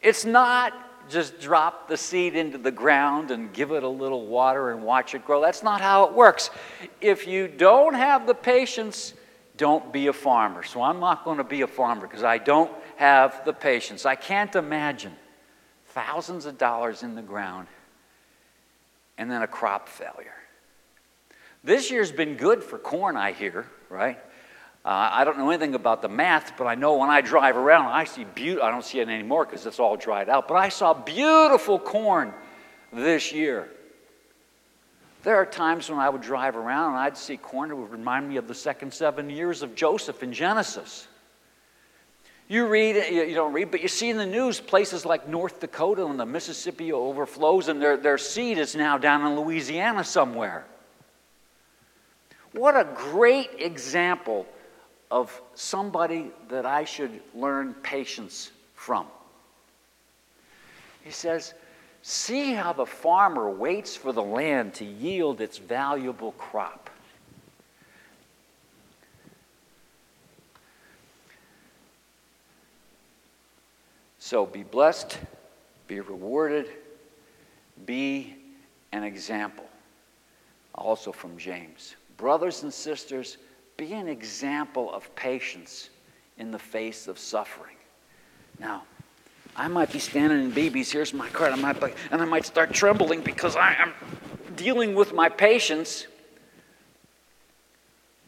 It's 0.00 0.24
not 0.24 0.74
just 1.10 1.40
drop 1.40 1.88
the 1.88 1.96
seed 1.96 2.36
into 2.36 2.58
the 2.58 2.70
ground 2.70 3.32
and 3.32 3.52
give 3.52 3.72
it 3.72 3.82
a 3.82 3.88
little 3.88 4.26
water 4.26 4.70
and 4.70 4.84
watch 4.84 5.16
it 5.16 5.24
grow. 5.24 5.40
That's 5.40 5.64
not 5.64 5.80
how 5.80 6.04
it 6.04 6.12
works. 6.12 6.50
If 7.00 7.26
you 7.26 7.48
don't 7.48 7.94
have 7.94 8.28
the 8.28 8.34
patience, 8.34 9.12
don't 9.56 9.92
be 9.92 10.06
a 10.06 10.12
farmer. 10.12 10.62
So 10.62 10.82
I'm 10.82 11.00
not 11.00 11.24
going 11.24 11.38
to 11.38 11.44
be 11.44 11.62
a 11.62 11.66
farmer 11.66 12.02
because 12.02 12.22
I 12.22 12.38
don't 12.38 12.70
have 12.94 13.44
the 13.44 13.52
patience. 13.52 14.06
I 14.06 14.14
can't 14.14 14.54
imagine 14.54 15.16
thousands 15.98 16.46
of 16.46 16.56
dollars 16.58 17.02
in 17.02 17.16
the 17.16 17.22
ground 17.22 17.66
and 19.16 19.28
then 19.28 19.42
a 19.42 19.48
crop 19.48 19.88
failure. 19.88 20.36
This 21.64 21.90
year's 21.90 22.12
been 22.12 22.36
good 22.36 22.62
for 22.62 22.78
corn, 22.78 23.16
I 23.16 23.32
hear, 23.32 23.66
right? 23.88 24.16
Uh, 24.84 25.10
I 25.12 25.24
don't 25.24 25.38
know 25.38 25.50
anything 25.50 25.74
about 25.74 26.00
the 26.00 26.08
math, 26.08 26.56
but 26.56 26.68
I 26.68 26.76
know 26.76 26.96
when 26.98 27.10
I 27.10 27.20
drive 27.20 27.56
around, 27.56 27.86
I 27.86 28.04
see 28.04 28.22
beautiful, 28.22 28.64
I 28.64 28.70
don't 28.70 28.84
see 28.84 29.00
it 29.00 29.08
anymore 29.08 29.44
because 29.44 29.66
it's 29.66 29.80
all 29.80 29.96
dried 29.96 30.28
out, 30.28 30.46
but 30.46 30.54
I 30.54 30.68
saw 30.68 30.94
beautiful 30.94 31.80
corn 31.80 32.32
this 32.92 33.32
year. 33.32 33.68
There 35.24 35.34
are 35.34 35.46
times 35.46 35.90
when 35.90 35.98
I 35.98 36.08
would 36.08 36.22
drive 36.22 36.54
around 36.54 36.90
and 36.90 36.98
I'd 36.98 37.16
see 37.16 37.36
corn 37.36 37.70
that 37.70 37.76
would 37.76 37.90
remind 37.90 38.28
me 38.28 38.36
of 38.36 38.46
the 38.46 38.54
second 38.54 38.94
seven 38.94 39.28
years 39.28 39.62
of 39.62 39.74
Joseph 39.74 40.22
in 40.22 40.32
Genesis. 40.32 41.07
You 42.48 42.66
read, 42.66 43.12
you 43.12 43.34
don't 43.34 43.52
read, 43.52 43.70
but 43.70 43.82
you 43.82 43.88
see 43.88 44.08
in 44.08 44.16
the 44.16 44.24
news 44.24 44.58
places 44.58 45.04
like 45.04 45.28
North 45.28 45.60
Dakota 45.60 46.06
and 46.06 46.18
the 46.18 46.24
Mississippi 46.24 46.92
overflows 46.92 47.68
and 47.68 47.80
their, 47.80 47.98
their 47.98 48.16
seed 48.16 48.56
is 48.56 48.74
now 48.74 48.96
down 48.96 49.26
in 49.26 49.38
Louisiana 49.38 50.02
somewhere. 50.02 50.64
What 52.52 52.74
a 52.74 52.88
great 52.94 53.50
example 53.58 54.46
of 55.10 55.42
somebody 55.54 56.30
that 56.48 56.64
I 56.64 56.84
should 56.84 57.20
learn 57.34 57.74
patience 57.74 58.50
from. 58.74 59.06
He 61.04 61.10
says, 61.10 61.52
See 62.00 62.54
how 62.54 62.72
the 62.72 62.86
farmer 62.86 63.50
waits 63.50 63.94
for 63.94 64.12
the 64.12 64.22
land 64.22 64.72
to 64.74 64.84
yield 64.86 65.42
its 65.42 65.58
valuable 65.58 66.32
crop. 66.32 66.87
So 74.28 74.44
be 74.44 74.62
blessed, 74.62 75.18
be 75.86 76.00
rewarded, 76.00 76.66
be 77.86 78.36
an 78.92 79.02
example. 79.02 79.64
Also 80.74 81.12
from 81.12 81.38
James. 81.38 81.96
Brothers 82.18 82.62
and 82.62 82.70
sisters, 82.70 83.38
be 83.78 83.94
an 83.94 84.06
example 84.06 84.92
of 84.92 85.14
patience 85.14 85.88
in 86.36 86.50
the 86.50 86.58
face 86.58 87.08
of 87.08 87.18
suffering. 87.18 87.76
Now, 88.60 88.82
I 89.56 89.66
might 89.66 89.90
be 89.90 89.98
standing 89.98 90.40
in 90.40 90.52
BB's, 90.52 90.92
here's 90.92 91.14
my 91.14 91.30
card, 91.30 91.52
I 91.52 91.56
might 91.56 91.80
be, 91.80 91.86
and 92.10 92.20
I 92.20 92.26
might 92.26 92.44
start 92.44 92.74
trembling 92.74 93.22
because 93.22 93.56
I 93.56 93.76
am 93.78 93.94
dealing 94.56 94.94
with 94.94 95.14
my 95.14 95.30
patience. 95.30 96.06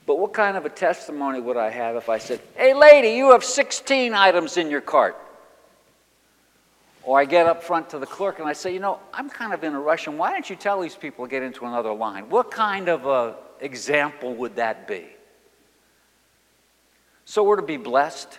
But 0.06 0.18
what 0.18 0.32
kind 0.32 0.56
of 0.56 0.64
a 0.64 0.70
testimony 0.70 1.40
would 1.40 1.58
I 1.58 1.68
have 1.68 1.94
if 1.96 2.08
I 2.08 2.16
said, 2.16 2.40
Hey, 2.56 2.72
lady, 2.72 3.18
you 3.18 3.32
have 3.32 3.44
16 3.44 4.14
items 4.14 4.56
in 4.56 4.70
your 4.70 4.80
cart? 4.80 5.26
Or 7.02 7.18
I 7.18 7.24
get 7.24 7.46
up 7.46 7.62
front 7.62 7.90
to 7.90 7.98
the 7.98 8.06
clerk 8.06 8.38
and 8.38 8.48
I 8.48 8.52
say, 8.52 8.72
You 8.72 8.80
know, 8.80 9.00
I'm 9.12 9.30
kind 9.30 9.52
of 9.52 9.64
in 9.64 9.74
a 9.74 9.80
rush, 9.80 10.06
and 10.06 10.18
why 10.18 10.32
don't 10.32 10.48
you 10.48 10.56
tell 10.56 10.80
these 10.80 10.96
people 10.96 11.24
to 11.24 11.30
get 11.30 11.42
into 11.42 11.64
another 11.64 11.92
line? 11.92 12.28
What 12.28 12.50
kind 12.50 12.88
of 12.88 13.06
a 13.06 13.36
example 13.60 14.34
would 14.34 14.56
that 14.56 14.86
be? 14.86 15.06
So 17.24 17.42
we're 17.42 17.56
to 17.56 17.62
be 17.62 17.76
blessed 17.76 18.38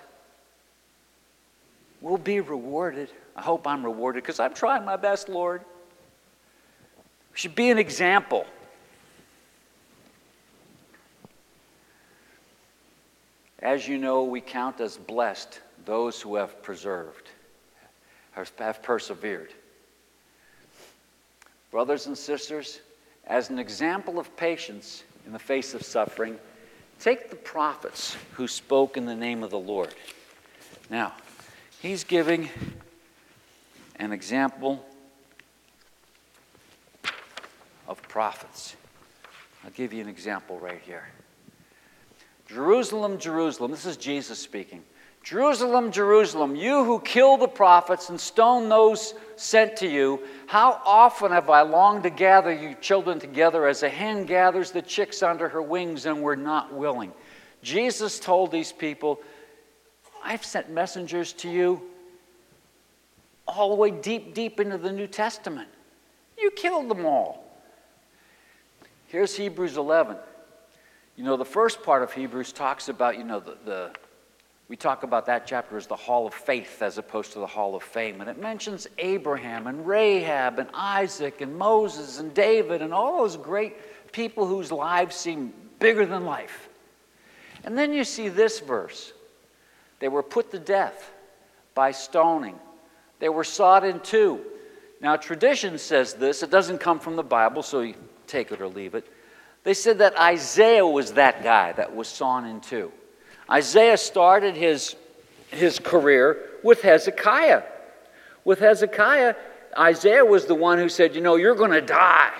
we'll 2.01 2.17
be 2.17 2.39
rewarded. 2.41 3.09
I 3.35 3.41
hope 3.41 3.65
I'm 3.65 3.85
rewarded 3.85 4.23
because 4.23 4.39
I'm 4.39 4.53
trying 4.53 4.83
my 4.83 4.97
best, 4.97 5.29
Lord. 5.29 5.61
We 7.31 7.37
should 7.37 7.55
be 7.55 7.69
an 7.69 7.77
example. 7.77 8.45
As 13.59 13.87
you 13.87 13.99
know, 13.99 14.23
we 14.23 14.41
count 14.41 14.81
as 14.81 14.97
blessed 14.97 15.61
those 15.85 16.19
who 16.19 16.35
have 16.35 16.61
preserved, 16.63 17.29
have 18.31 18.83
persevered. 18.83 19.53
Brothers 21.69 22.07
and 22.07 22.17
sisters, 22.17 22.79
as 23.25 23.49
an 23.49 23.59
example 23.59 24.19
of 24.19 24.35
patience 24.35 25.03
in 25.25 25.33
the 25.33 25.39
face 25.39 25.73
of 25.73 25.83
suffering, 25.83 26.37
take 26.99 27.29
the 27.29 27.35
prophets 27.35 28.17
who 28.33 28.47
spoke 28.47 28.97
in 28.97 29.05
the 29.05 29.15
name 29.15 29.43
of 29.43 29.49
the 29.49 29.59
Lord. 29.59 29.93
Now, 30.89 31.13
He's 31.81 32.03
giving 32.03 32.49
an 33.95 34.11
example 34.11 34.85
of 37.87 38.01
prophets. 38.03 38.75
I'll 39.63 39.71
give 39.71 39.93
you 39.93 40.01
an 40.01 40.09
example 40.09 40.59
right 40.59 40.81
here. 40.85 41.07
Jerusalem, 42.47 43.17
Jerusalem, 43.17 43.71
this 43.71 43.85
is 43.85 43.97
Jesus 43.97 44.37
speaking. 44.37 44.83
Jerusalem, 45.23 45.91
Jerusalem, 45.91 46.55
you 46.55 46.83
who 46.83 46.99
kill 46.99 47.37
the 47.37 47.47
prophets 47.47 48.09
and 48.09 48.19
stone 48.19 48.69
those 48.69 49.13
sent 49.35 49.77
to 49.77 49.87
you, 49.87 50.21
how 50.47 50.81
often 50.83 51.31
have 51.31 51.49
I 51.49 51.61
longed 51.61 52.03
to 52.03 52.09
gather 52.09 52.51
you 52.51 52.75
children 52.81 53.19
together 53.19 53.67
as 53.67 53.83
a 53.83 53.89
hen 53.89 54.25
gathers 54.25 54.71
the 54.71 54.81
chicks 54.81 55.21
under 55.21 55.47
her 55.47 55.61
wings 55.61 56.07
and 56.07 56.21
were 56.21 56.35
not 56.35 56.73
willing? 56.73 57.13
Jesus 57.61 58.19
told 58.19 58.51
these 58.51 58.71
people, 58.71 59.21
I've 60.23 60.43
sent 60.43 60.71
messengers 60.71 61.33
to 61.33 61.49
you 61.49 61.81
all 63.47 63.69
the 63.69 63.75
way 63.75 63.91
deep, 63.91 64.33
deep 64.33 64.59
into 64.59 64.77
the 64.77 64.91
New 64.91 65.07
Testament. 65.07 65.69
You 66.37 66.49
killed 66.51 66.89
them 66.89 67.05
all. 67.05 67.43
Here's 69.07 69.35
Hebrews 69.35 69.77
11. 69.77 70.17
You 71.15 71.23
know, 71.23 71.37
the 71.37 71.45
first 71.45 71.83
part 71.83 72.01
of 72.01 72.13
Hebrews 72.13 72.51
talks 72.53 72.89
about, 72.89 73.17
you 73.17 73.23
know, 73.23 73.39
the, 73.39 73.57
the 73.65 73.91
we 74.71 74.77
talk 74.77 75.03
about 75.03 75.25
that 75.25 75.45
chapter 75.45 75.75
as 75.75 75.85
the 75.85 75.97
hall 75.97 76.25
of 76.25 76.33
faith 76.33 76.81
as 76.81 76.97
opposed 76.97 77.33
to 77.33 77.39
the 77.39 77.45
hall 77.45 77.75
of 77.75 77.83
fame. 77.83 78.21
And 78.21 78.29
it 78.29 78.39
mentions 78.39 78.87
Abraham 78.99 79.67
and 79.67 79.85
Rahab 79.85 80.59
and 80.59 80.69
Isaac 80.73 81.41
and 81.41 81.57
Moses 81.57 82.21
and 82.21 82.33
David 82.33 82.81
and 82.81 82.93
all 82.93 83.17
those 83.17 83.35
great 83.35 83.75
people 84.13 84.47
whose 84.47 84.71
lives 84.71 85.17
seem 85.17 85.51
bigger 85.79 86.05
than 86.05 86.23
life. 86.23 86.69
And 87.65 87.77
then 87.77 87.91
you 87.91 88.05
see 88.05 88.29
this 88.29 88.61
verse 88.61 89.11
they 89.99 90.07
were 90.07 90.23
put 90.23 90.51
to 90.51 90.59
death 90.59 91.11
by 91.75 91.91
stoning. 91.91 92.57
They 93.19 93.27
were 93.27 93.43
sawed 93.43 93.83
in 93.83 93.99
two. 93.99 94.39
Now, 95.01 95.17
tradition 95.17 95.79
says 95.79 96.13
this. 96.13 96.43
It 96.43 96.49
doesn't 96.49 96.77
come 96.77 97.01
from 97.01 97.17
the 97.17 97.23
Bible, 97.23 97.61
so 97.61 97.81
you 97.81 97.95
take 98.25 98.53
it 98.53 98.61
or 98.61 98.69
leave 98.69 98.95
it. 98.95 99.05
They 99.65 99.73
said 99.73 99.97
that 99.97 100.17
Isaiah 100.17 100.87
was 100.87 101.11
that 101.11 101.43
guy 101.43 101.73
that 101.73 101.93
was 101.93 102.07
sawn 102.07 102.45
in 102.45 102.61
two. 102.61 102.93
Isaiah 103.51 103.97
started 103.97 104.55
his, 104.55 104.95
his 105.49 105.77
career 105.77 106.49
with 106.63 106.81
Hezekiah. 106.81 107.63
With 108.45 108.59
Hezekiah, 108.59 109.35
Isaiah 109.77 110.25
was 110.25 110.45
the 110.45 110.55
one 110.55 110.77
who 110.77 110.89
said, 110.89 111.13
You 111.13 111.21
know, 111.21 111.35
you're 111.35 111.55
going 111.55 111.71
to 111.71 111.81
die. 111.81 112.33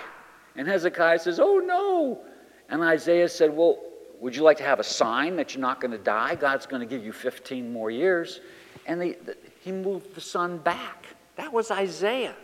And 0.56 0.68
Hezekiah 0.68 1.20
says, 1.20 1.40
Oh, 1.40 1.60
no. 1.60 2.22
And 2.70 2.82
Isaiah 2.82 3.30
said, 3.30 3.52
Well, 3.52 3.80
would 4.20 4.36
you 4.36 4.44
like 4.44 4.58
to 4.58 4.64
have 4.64 4.80
a 4.80 4.84
sign 4.84 5.36
that 5.36 5.54
you're 5.54 5.62
not 5.62 5.82
going 5.82 5.92
to 5.92 5.98
die? 5.98 6.36
God's 6.36 6.66
going 6.66 6.80
to 6.80 6.86
give 6.86 7.04
you 7.04 7.12
15 7.12 7.74
more 7.74 7.92
years. 7.92 8.40
And 8.86 9.02
the, 9.02 9.18
the, 9.26 9.38
he 9.60 9.72
moved 9.72 10.16
the 10.16 10.22
sun 10.22 10.60
back. 10.60 11.06
That 11.36 11.52
was 11.52 11.72
Isaiah. 11.72 12.36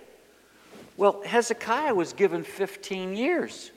Well, 0.97 1.21
Hezekiah 1.21 1.93
was 1.93 2.13
given 2.13 2.43
15 2.43 3.15
years. 3.15 3.71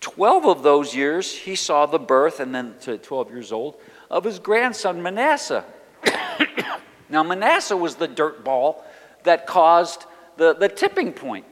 12 0.00 0.46
of 0.46 0.62
those 0.62 0.94
years, 0.94 1.34
he 1.34 1.56
saw 1.56 1.86
the 1.86 1.98
birth, 1.98 2.38
and 2.38 2.54
then 2.54 2.76
to 2.82 2.98
12 2.98 3.30
years 3.30 3.50
old, 3.50 3.80
of 4.10 4.24
his 4.24 4.38
grandson 4.38 5.02
Manasseh. 5.02 5.64
now, 7.08 7.22
Manasseh 7.22 7.76
was 7.76 7.96
the 7.96 8.08
dirt 8.08 8.44
ball 8.44 8.84
that 9.24 9.46
caused 9.46 10.04
the, 10.36 10.54
the 10.54 10.68
tipping 10.68 11.12
point. 11.12 11.44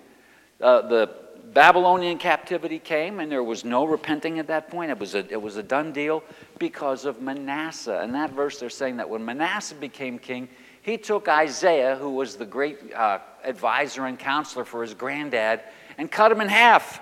Uh, 0.60 0.82
the 0.82 1.10
Babylonian 1.52 2.18
captivity 2.18 2.78
came, 2.78 3.20
and 3.20 3.30
there 3.30 3.42
was 3.42 3.64
no 3.64 3.84
repenting 3.84 4.38
at 4.38 4.46
that 4.48 4.68
point. 4.68 4.90
It 4.90 4.98
was, 4.98 5.14
a, 5.14 5.26
it 5.30 5.40
was 5.40 5.56
a 5.56 5.62
done 5.62 5.92
deal 5.92 6.22
because 6.58 7.04
of 7.04 7.20
Manasseh. 7.20 8.00
And 8.02 8.14
that 8.14 8.32
verse, 8.32 8.58
they're 8.58 8.70
saying 8.70 8.96
that 8.98 9.08
when 9.08 9.24
Manasseh 9.24 9.74
became 9.74 10.18
king, 10.18 10.48
he 10.82 10.96
took 10.96 11.28
Isaiah, 11.28 11.96
who 11.96 12.10
was 12.10 12.36
the 12.36 12.44
great 12.44 12.92
uh, 12.94 13.18
advisor 13.42 14.06
and 14.06 14.18
counselor 14.18 14.64
for 14.64 14.82
his 14.82 14.94
granddad, 14.94 15.60
and 15.98 16.10
cut 16.10 16.30
him 16.30 16.40
in 16.40 16.48
half. 16.48 17.00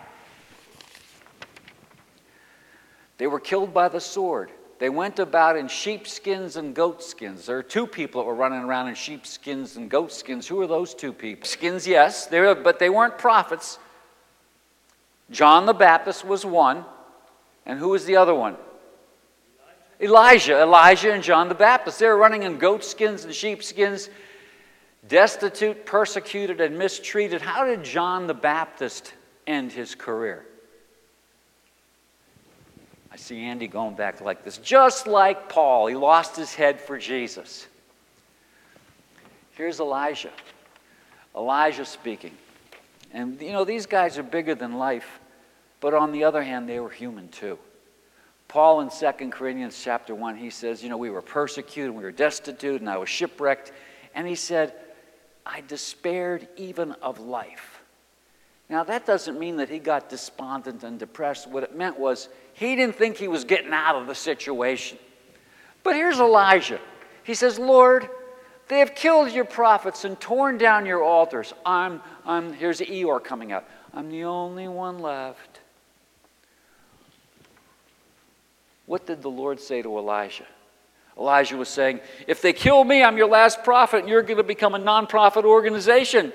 They 3.18 3.26
were 3.26 3.40
killed 3.40 3.74
by 3.74 3.88
the 3.88 4.00
sword. 4.00 4.50
They 4.84 4.90
went 4.90 5.18
about 5.18 5.56
in 5.56 5.68
sheepskins 5.68 6.56
and 6.56 6.74
goatskins. 6.74 7.46
There 7.46 7.56
are 7.56 7.62
two 7.62 7.86
people 7.86 8.20
that 8.20 8.26
were 8.26 8.34
running 8.34 8.58
around 8.58 8.88
in 8.88 8.94
sheepskins 8.94 9.76
and 9.76 9.90
goatskins. 9.90 10.46
Who 10.46 10.60
are 10.60 10.66
those 10.66 10.92
two 10.92 11.14
people? 11.14 11.48
Skins, 11.48 11.86
yes, 11.86 12.26
they 12.26 12.38
were, 12.38 12.54
but 12.54 12.78
they 12.78 12.90
weren't 12.90 13.16
prophets. 13.16 13.78
John 15.30 15.64
the 15.64 15.72
Baptist 15.72 16.22
was 16.22 16.44
one. 16.44 16.84
And 17.64 17.78
who 17.78 17.88
was 17.88 18.04
the 18.04 18.16
other 18.16 18.34
one? 18.34 18.58
Elijah. 20.02 20.60
Elijah 20.60 21.14
and 21.14 21.22
John 21.22 21.48
the 21.48 21.54
Baptist. 21.54 21.98
They 21.98 22.06
were 22.06 22.18
running 22.18 22.42
in 22.42 22.58
goatskins 22.58 23.24
and 23.24 23.32
sheepskins, 23.32 24.10
destitute, 25.08 25.86
persecuted, 25.86 26.60
and 26.60 26.76
mistreated. 26.76 27.40
How 27.40 27.64
did 27.64 27.84
John 27.84 28.26
the 28.26 28.34
Baptist 28.34 29.14
end 29.46 29.72
his 29.72 29.94
career? 29.94 30.44
I 33.14 33.16
see 33.16 33.44
Andy 33.44 33.68
going 33.68 33.94
back 33.94 34.20
like 34.20 34.42
this. 34.44 34.58
Just 34.58 35.06
like 35.06 35.48
Paul, 35.48 35.86
he 35.86 35.94
lost 35.94 36.34
his 36.34 36.52
head 36.52 36.80
for 36.80 36.98
Jesus. 36.98 37.68
Here's 39.52 39.78
Elijah. 39.78 40.32
Elijah 41.36 41.84
speaking. 41.84 42.32
And 43.12 43.40
you 43.40 43.52
know, 43.52 43.64
these 43.64 43.86
guys 43.86 44.18
are 44.18 44.24
bigger 44.24 44.56
than 44.56 44.78
life, 44.78 45.20
but 45.78 45.94
on 45.94 46.10
the 46.10 46.24
other 46.24 46.42
hand, 46.42 46.68
they 46.68 46.80
were 46.80 46.90
human 46.90 47.28
too. 47.28 47.56
Paul 48.48 48.80
in 48.80 48.90
2 48.90 49.30
Corinthians 49.30 49.80
chapter 49.80 50.12
1, 50.12 50.36
he 50.36 50.50
says, 50.50 50.82
You 50.82 50.88
know, 50.88 50.96
we 50.96 51.10
were 51.10 51.22
persecuted, 51.22 51.90
and 51.90 51.96
we 51.96 52.02
were 52.02 52.10
destitute, 52.10 52.80
and 52.80 52.90
I 52.90 52.96
was 52.96 53.08
shipwrecked. 53.08 53.70
And 54.16 54.26
he 54.26 54.34
said, 54.34 54.74
I 55.46 55.62
despaired 55.68 56.48
even 56.56 56.92
of 56.94 57.20
life. 57.20 57.80
Now, 58.68 58.82
that 58.82 59.06
doesn't 59.06 59.38
mean 59.38 59.58
that 59.58 59.68
he 59.68 59.78
got 59.78 60.08
despondent 60.08 60.82
and 60.82 60.98
depressed. 60.98 61.48
What 61.48 61.62
it 61.62 61.76
meant 61.76 61.96
was 61.96 62.28
he 62.54 62.76
didn't 62.76 62.96
think 62.96 63.16
he 63.16 63.28
was 63.28 63.44
getting 63.44 63.72
out 63.72 63.96
of 63.96 64.06
the 64.06 64.14
situation. 64.14 64.98
But 65.82 65.96
here's 65.96 66.18
Elijah. 66.18 66.80
He 67.24 67.34
says, 67.34 67.58
Lord, 67.58 68.08
they 68.68 68.78
have 68.78 68.94
killed 68.94 69.30
your 69.32 69.44
prophets 69.44 70.04
and 70.04 70.18
torn 70.18 70.56
down 70.56 70.86
your 70.86 71.02
altars. 71.02 71.52
I'm, 71.66 72.00
I'm, 72.24 72.52
here's 72.54 72.80
Eeyore 72.80 73.22
coming 73.22 73.52
up. 73.52 73.68
I'm 73.92 74.10
the 74.10 74.24
only 74.24 74.68
one 74.68 74.98
left. 74.98 75.60
What 78.86 79.06
did 79.06 79.22
the 79.22 79.30
Lord 79.30 79.60
say 79.60 79.82
to 79.82 79.98
Elijah? 79.98 80.46
Elijah 81.18 81.56
was 81.56 81.68
saying, 81.68 82.00
If 82.26 82.42
they 82.42 82.52
kill 82.52 82.84
me, 82.84 83.02
I'm 83.02 83.16
your 83.16 83.28
last 83.28 83.62
prophet, 83.62 84.00
and 84.00 84.08
you're 84.08 84.22
going 84.22 84.36
to 84.36 84.42
become 84.42 84.74
a 84.74 84.78
nonprofit 84.78 85.44
organization. 85.44 86.32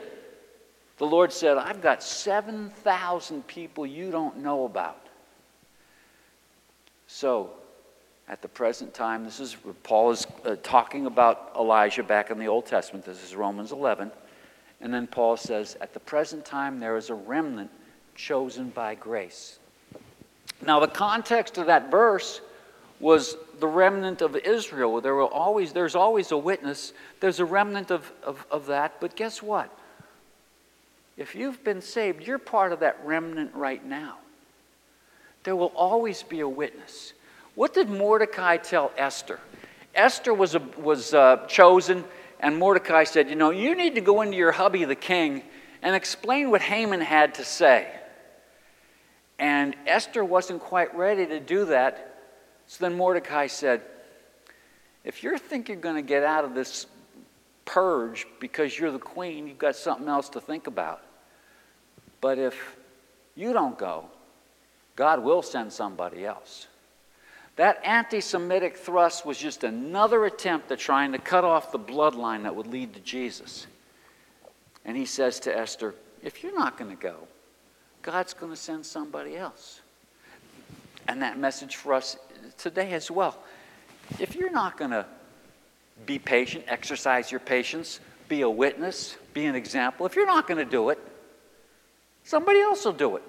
The 0.98 1.06
Lord 1.06 1.32
said, 1.32 1.58
I've 1.58 1.82
got 1.82 2.04
7,000 2.04 3.48
people 3.48 3.86
you 3.86 4.12
don't 4.12 4.38
know 4.38 4.66
about. 4.66 5.09
So, 7.12 7.50
at 8.28 8.43
the 8.43 8.48
present 8.48 8.93
time, 8.93 9.24
this 9.24 9.39
is 9.39 9.58
Paul 9.82 10.12
is 10.12 10.28
uh, 10.45 10.58
talking 10.62 11.08
about 11.08 11.52
Elijah 11.56 12.04
back 12.04 12.30
in 12.30 12.38
the 12.38 12.45
Old 12.45 12.67
Testament. 12.67 13.04
This 13.04 13.24
is 13.24 13.36
Romans 13.36 13.72
11. 13.72 14.12
And 14.80 14.93
then 14.93 15.08
Paul 15.08 15.36
says, 15.36 15.76
At 15.82 15.95
the 15.95 16.00
present 16.00 16.45
time, 16.45 16.80
there 16.80 16.98
is 16.98 17.10
a 17.10 17.15
remnant 17.15 17.72
chosen 18.13 18.69
by 18.69 18.93
grace. 18.93 19.58
Now, 20.63 20.80
the 20.80 20.88
context 20.88 21.58
of 21.58 21.65
that 21.65 21.89
verse 21.89 22.41
was 23.00 23.36
the 23.60 23.67
remnant 23.67 24.22
of 24.22 24.36
Israel. 24.36 25.02
There 25.02 25.15
were 25.15 25.24
always, 25.24 25.74
there's 25.74 25.95
always 25.95 26.32
a 26.32 26.38
witness. 26.38 26.93
There's 27.22 27.39
a 27.39 27.45
remnant 27.45 27.89
of, 27.89 28.10
of, 28.22 28.45
of 28.52 28.67
that. 28.67 29.02
But 29.02 29.15
guess 29.15 29.41
what? 29.41 29.76
If 31.17 31.34
you've 31.34 31.63
been 31.63 31.82
saved, 31.82 32.28
you're 32.28 32.38
part 32.38 32.72
of 32.72 32.82
that 32.82 33.00
remnant 33.04 33.56
right 33.56 33.84
now. 33.84 34.17
There 35.43 35.56
will 35.56 35.71
always 35.75 36.23
be 36.23 36.41
a 36.41 36.47
witness. 36.47 37.13
What 37.56 37.73
did 37.73 37.89
Mordecai 37.89 38.58
tell 38.58 38.91
Esther? 38.97 39.39
Esther 39.95 40.34
was, 40.34 40.56
a, 40.56 40.60
was 40.78 41.13
uh, 41.13 41.45
chosen, 41.47 42.04
and 42.39 42.58
Mordecai 42.58 43.04
said, 43.04 43.30
You 43.30 43.36
know, 43.36 43.49
you 43.49 43.75
need 43.75 43.95
to 43.95 44.02
go 44.02 44.21
into 44.21 44.38
your 44.38 44.52
hubby, 44.52 44.86
the 44.86 44.95
king, 44.95 45.43
and 45.82 45.95
explain 45.95 46.52
what 46.52 46.62
Haman 46.62 47.02
had 47.02 47.36
to 47.36 47.45
say. 47.45 47.88
And 49.39 49.75
Esther 49.88 50.23
wasn't 50.23 50.62
quite 50.62 50.95
ready 50.95 51.25
to 51.25 51.39
do 51.39 51.65
that. 51.65 52.21
So 52.67 52.86
then 52.86 52.97
Mordecai 52.97 53.47
said, 53.47 53.82
If 55.04 55.23
you 55.23 55.38
think 55.38 55.69
you're 55.69 55.78
going 55.78 55.95
to 55.95 56.02
get 56.02 56.23
out 56.23 56.45
of 56.45 56.54
this 56.54 56.86
purge 57.65 58.28
because 58.39 58.78
you're 58.78 58.91
the 58.91 58.99
queen, 58.99 59.47
you've 59.47 59.58
got 59.58 59.75
something 59.75 60.08
else 60.08 60.30
to 60.30 60.41
think 60.41 60.67
about. 60.67 61.02
But 62.21 62.38
if 62.38 62.75
you 63.36 63.54
don't 63.54 63.78
go, 63.78 64.06
God 65.00 65.24
will 65.24 65.42
send 65.42 65.72
somebody 65.72 66.26
else. 66.26 66.68
That 67.56 67.80
anti 67.86 68.20
Semitic 68.20 68.76
thrust 68.76 69.26
was 69.26 69.38
just 69.38 69.64
another 69.64 70.26
attempt 70.26 70.70
at 70.74 70.80
trying 70.80 71.14
to 71.14 71.18
cut 71.18 71.46
off 71.46 71.72
the 71.72 71.80
bloodline 71.80 72.44
that 72.44 72.54
would 72.54 72.68
lead 72.68 72.94
to 72.96 73.00
Jesus. 73.00 73.66
And 74.84 74.98
he 74.98 75.06
says 75.06 75.40
to 75.42 75.58
Esther, 75.58 75.96
If 76.22 76.44
you're 76.44 76.54
not 76.54 76.78
going 76.78 76.92
to 76.92 77.02
go, 77.02 77.16
God's 78.02 78.34
going 78.34 78.52
to 78.52 78.58
send 78.58 78.86
somebody 78.86 79.38
else. 79.38 79.80
And 81.08 81.22
that 81.22 81.40
message 81.40 81.78
for 81.78 81.94
us 81.94 82.18
today 82.58 82.92
as 82.92 83.10
well. 83.10 83.38
If 84.20 84.36
you're 84.36 84.52
not 84.52 84.78
going 84.78 84.92
to 84.92 85.06
be 86.06 86.20
patient, 86.20 86.66
exercise 86.68 87.32
your 87.32 87.40
patience, 87.40 88.02
be 88.28 88.42
a 88.42 88.50
witness, 88.50 89.16
be 89.34 89.46
an 89.46 89.56
example, 89.56 90.06
if 90.06 90.18
you're 90.18 90.26
not 90.26 90.46
going 90.46 90.58
to 90.58 90.70
do 90.70 90.90
it, 90.90 91.00
somebody 92.26 92.60
else 92.60 92.84
will 92.84 92.92
do 92.92 93.16
it. 93.16 93.24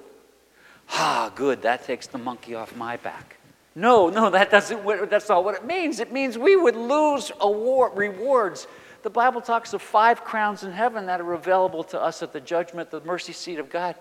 Ah, 0.92 1.32
good, 1.34 1.62
that 1.62 1.84
takes 1.84 2.06
the 2.06 2.18
monkey 2.18 2.54
off 2.54 2.74
my 2.76 2.96
back. 2.96 3.36
No, 3.74 4.08
no, 4.08 4.30
that 4.30 4.50
doesn't, 4.50 4.84
that's 5.08 5.28
not 5.28 5.44
what 5.44 5.54
it 5.54 5.64
means. 5.64 6.00
It 6.00 6.12
means 6.12 6.36
we 6.36 6.56
would 6.56 6.76
lose 6.76 7.30
award, 7.40 7.92
rewards. 7.96 8.66
The 9.02 9.10
Bible 9.10 9.40
talks 9.40 9.72
of 9.72 9.80
five 9.80 10.24
crowns 10.24 10.64
in 10.64 10.72
heaven 10.72 11.06
that 11.06 11.20
are 11.20 11.32
available 11.32 11.84
to 11.84 12.00
us 12.00 12.22
at 12.22 12.32
the 12.32 12.40
judgment, 12.40 12.90
the 12.90 13.00
mercy 13.02 13.32
seat 13.32 13.58
of 13.58 13.70
God. 13.70 13.94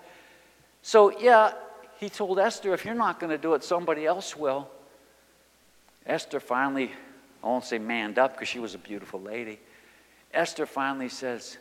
So, 0.81 1.17
yeah, 1.19 1.53
he 1.99 2.09
told 2.09 2.39
Esther, 2.39 2.73
if 2.73 2.83
you're 2.83 2.95
not 2.95 3.19
going 3.19 3.29
to 3.29 3.37
do 3.37 3.53
it, 3.53 3.63
somebody 3.63 4.05
else 4.05 4.35
will. 4.35 4.67
Esther 6.05 6.39
finally, 6.39 6.91
I 7.43 7.47
won't 7.47 7.63
say 7.63 7.77
manned 7.77 8.17
up 8.17 8.33
because 8.33 8.47
she 8.47 8.59
was 8.59 8.73
a 8.73 8.79
beautiful 8.79 9.21
lady. 9.21 9.59
Esther 10.33 10.65
finally 10.65 11.09
says, 11.09 11.57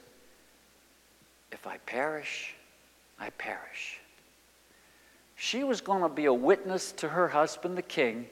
If 1.53 1.67
I 1.67 1.79
perish, 1.79 2.55
I 3.21 3.31
perish. 3.31 4.01
She 5.41 5.63
was 5.63 5.81
going 5.81 6.03
to 6.03 6.09
be 6.09 6.25
a 6.25 6.35
witness 6.35 6.91
to 6.93 7.09
her 7.09 7.29
husband, 7.29 7.79
the 7.79 7.83
king, 7.83 8.27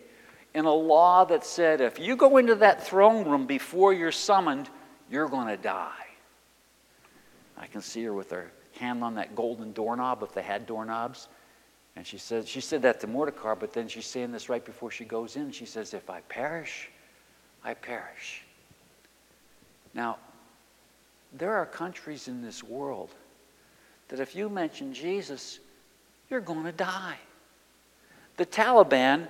in 0.55 0.64
a 0.64 0.75
law 0.75 1.25
that 1.27 1.47
said 1.47 1.81
if 1.81 2.01
you 2.01 2.16
go 2.16 2.37
into 2.37 2.57
that 2.57 2.85
throne 2.85 3.29
room 3.29 3.47
before 3.47 3.92
you're 3.92 4.11
summoned, 4.11 4.69
you're 5.09 5.29
going 5.29 5.47
to 5.47 5.57
die. 5.57 5.92
I 7.57 7.69
can 7.69 7.81
see 7.81 8.03
her 8.03 8.12
with 8.12 8.33
her 8.33 8.51
hand 8.81 9.05
on 9.05 9.14
that 9.14 9.37
golden 9.37 9.73
doorknob 9.73 10.25
if 10.25 10.35
they 10.35 10.42
had 10.42 10.66
doorknobs. 10.66 11.29
And 11.95 12.05
she 12.05 12.19
said, 12.19 12.49
she 12.49 12.61
said 12.61 12.83
that 12.83 12.99
to 13.01 13.07
Mordecai, 13.07 13.55
but 13.55 13.73
then 13.73 13.87
she's 13.87 14.07
saying 14.07 14.33
this 14.33 14.49
right 14.49 14.64
before 14.64 14.90
she 14.90 15.05
goes 15.05 15.37
in. 15.37 15.53
She 15.53 15.64
says, 15.64 15.95
If 15.95 16.11
I 16.11 16.21
perish, 16.23 16.90
I 17.62 17.75
perish. 17.75 18.42
Now, 19.95 20.19
there 21.33 21.55
are 21.55 21.66
countries 21.66 22.27
in 22.27 22.42
this 22.42 22.64
world 22.64 23.11
that 24.09 24.19
if 24.19 24.35
you 24.35 24.49
mention 24.49 24.92
Jesus, 24.92 25.61
you're 26.31 26.41
going 26.41 26.65
to 26.65 26.73
die. 26.73 27.19
The 28.37 28.47
Taliban 28.47 29.29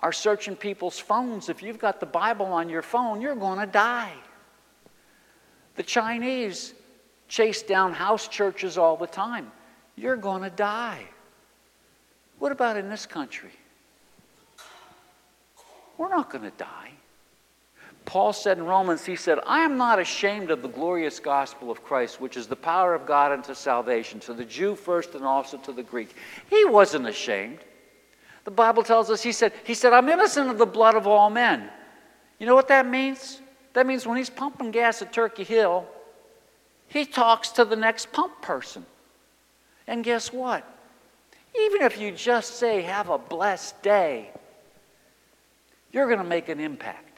are 0.00 0.12
searching 0.12 0.56
people's 0.56 0.98
phones. 0.98 1.48
If 1.48 1.62
you've 1.62 1.78
got 1.78 2.00
the 2.00 2.06
Bible 2.06 2.46
on 2.46 2.68
your 2.68 2.82
phone, 2.82 3.20
you're 3.20 3.36
going 3.36 3.60
to 3.60 3.66
die. 3.66 4.12
The 5.76 5.82
Chinese 5.82 6.74
chase 7.28 7.62
down 7.62 7.92
house 7.92 8.28
churches 8.28 8.76
all 8.76 8.96
the 8.96 9.06
time. 9.06 9.50
You're 9.96 10.16
going 10.16 10.42
to 10.42 10.50
die. 10.50 11.04
What 12.38 12.52
about 12.52 12.76
in 12.76 12.88
this 12.88 13.06
country? 13.06 13.52
We're 15.96 16.08
not 16.08 16.30
going 16.30 16.44
to 16.44 16.56
die. 16.56 16.90
Paul 18.12 18.34
said 18.34 18.58
in 18.58 18.66
Romans, 18.66 19.06
he 19.06 19.16
said, 19.16 19.38
I 19.46 19.60
am 19.60 19.78
not 19.78 19.98
ashamed 19.98 20.50
of 20.50 20.60
the 20.60 20.68
glorious 20.68 21.18
gospel 21.18 21.70
of 21.70 21.82
Christ, 21.82 22.20
which 22.20 22.36
is 22.36 22.46
the 22.46 22.54
power 22.54 22.94
of 22.94 23.06
God 23.06 23.32
unto 23.32 23.54
salvation, 23.54 24.20
to 24.20 24.34
the 24.34 24.44
Jew 24.44 24.74
first 24.74 25.14
and 25.14 25.24
also 25.24 25.56
to 25.56 25.72
the 25.72 25.82
Greek. 25.82 26.14
He 26.50 26.62
wasn't 26.66 27.08
ashamed. 27.08 27.60
The 28.44 28.50
Bible 28.50 28.82
tells 28.82 29.08
us, 29.08 29.22
he 29.22 29.32
said, 29.32 29.54
he 29.64 29.72
said, 29.72 29.94
I'm 29.94 30.10
innocent 30.10 30.50
of 30.50 30.58
the 30.58 30.66
blood 30.66 30.94
of 30.94 31.06
all 31.06 31.30
men. 31.30 31.70
You 32.38 32.44
know 32.44 32.54
what 32.54 32.68
that 32.68 32.86
means? 32.86 33.40
That 33.72 33.86
means 33.86 34.06
when 34.06 34.18
he's 34.18 34.28
pumping 34.28 34.72
gas 34.72 35.00
at 35.00 35.10
Turkey 35.14 35.44
Hill, 35.44 35.86
he 36.88 37.06
talks 37.06 37.48
to 37.52 37.64
the 37.64 37.76
next 37.76 38.12
pump 38.12 38.42
person. 38.42 38.84
And 39.86 40.04
guess 40.04 40.30
what? 40.30 40.70
Even 41.58 41.80
if 41.80 41.98
you 41.98 42.12
just 42.12 42.56
say, 42.56 42.82
have 42.82 43.08
a 43.08 43.16
blessed 43.16 43.82
day, 43.82 44.28
you're 45.92 46.08
going 46.08 46.18
to 46.18 46.28
make 46.28 46.50
an 46.50 46.60
impact. 46.60 47.11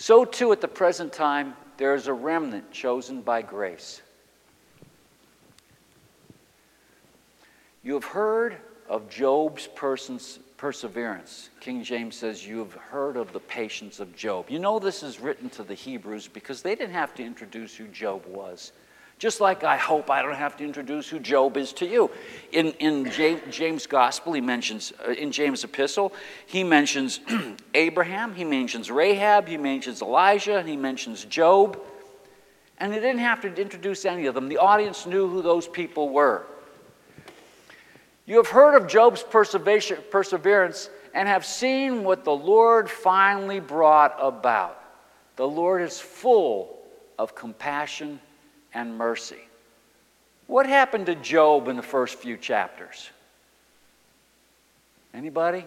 So, 0.00 0.24
too, 0.24 0.50
at 0.50 0.62
the 0.62 0.66
present 0.66 1.12
time, 1.12 1.54
there 1.76 1.94
is 1.94 2.06
a 2.06 2.12
remnant 2.14 2.72
chosen 2.72 3.20
by 3.20 3.42
grace. 3.42 4.00
You 7.82 7.92
have 7.92 8.04
heard 8.04 8.56
of 8.88 9.10
Job's 9.10 9.66
person's 9.66 10.38
perseverance. 10.56 11.50
King 11.60 11.84
James 11.84 12.16
says, 12.16 12.46
You 12.46 12.60
have 12.60 12.72
heard 12.72 13.18
of 13.18 13.34
the 13.34 13.40
patience 13.40 14.00
of 14.00 14.16
Job. 14.16 14.48
You 14.48 14.58
know, 14.58 14.78
this 14.78 15.02
is 15.02 15.20
written 15.20 15.50
to 15.50 15.62
the 15.62 15.74
Hebrews 15.74 16.28
because 16.28 16.62
they 16.62 16.74
didn't 16.74 16.94
have 16.94 17.14
to 17.16 17.22
introduce 17.22 17.76
who 17.76 17.86
Job 17.88 18.24
was. 18.24 18.72
Just 19.20 19.38
like 19.38 19.64
I 19.64 19.76
hope 19.76 20.10
I 20.10 20.22
don't 20.22 20.34
have 20.34 20.56
to 20.56 20.64
introduce 20.64 21.06
who 21.06 21.18
Job 21.18 21.58
is 21.58 21.74
to 21.74 21.86
you. 21.86 22.10
In, 22.52 22.68
in 22.78 23.10
James' 23.50 23.86
gospel, 23.86 24.32
he 24.32 24.40
mentions, 24.40 24.94
uh, 25.06 25.12
in 25.12 25.30
James' 25.30 25.62
epistle, 25.62 26.14
he 26.46 26.64
mentions 26.64 27.20
Abraham, 27.74 28.34
he 28.34 28.44
mentions 28.44 28.90
Rahab, 28.90 29.46
he 29.46 29.58
mentions 29.58 30.00
Elijah, 30.00 30.56
and 30.56 30.66
he 30.66 30.74
mentions 30.74 31.26
Job. 31.26 31.78
And 32.78 32.90
they 32.90 32.98
didn't 32.98 33.18
have 33.18 33.42
to 33.42 33.54
introduce 33.54 34.06
any 34.06 34.24
of 34.24 34.34
them. 34.34 34.48
The 34.48 34.56
audience 34.56 35.04
knew 35.04 35.28
who 35.28 35.42
those 35.42 35.68
people 35.68 36.08
were. 36.08 36.46
You 38.24 38.38
have 38.38 38.48
heard 38.48 38.74
of 38.74 38.88
Job's 38.88 39.22
perseverance 39.22 40.88
and 41.12 41.28
have 41.28 41.44
seen 41.44 42.04
what 42.04 42.24
the 42.24 42.32
Lord 42.32 42.88
finally 42.88 43.60
brought 43.60 44.16
about. 44.18 44.82
The 45.36 45.46
Lord 45.46 45.82
is 45.82 46.00
full 46.00 46.78
of 47.18 47.34
compassion 47.34 48.18
and 48.74 48.96
mercy. 48.96 49.40
What 50.46 50.66
happened 50.66 51.06
to 51.06 51.14
Job 51.14 51.68
in 51.68 51.76
the 51.76 51.82
first 51.82 52.16
few 52.16 52.36
chapters? 52.36 53.10
Anybody? 55.14 55.64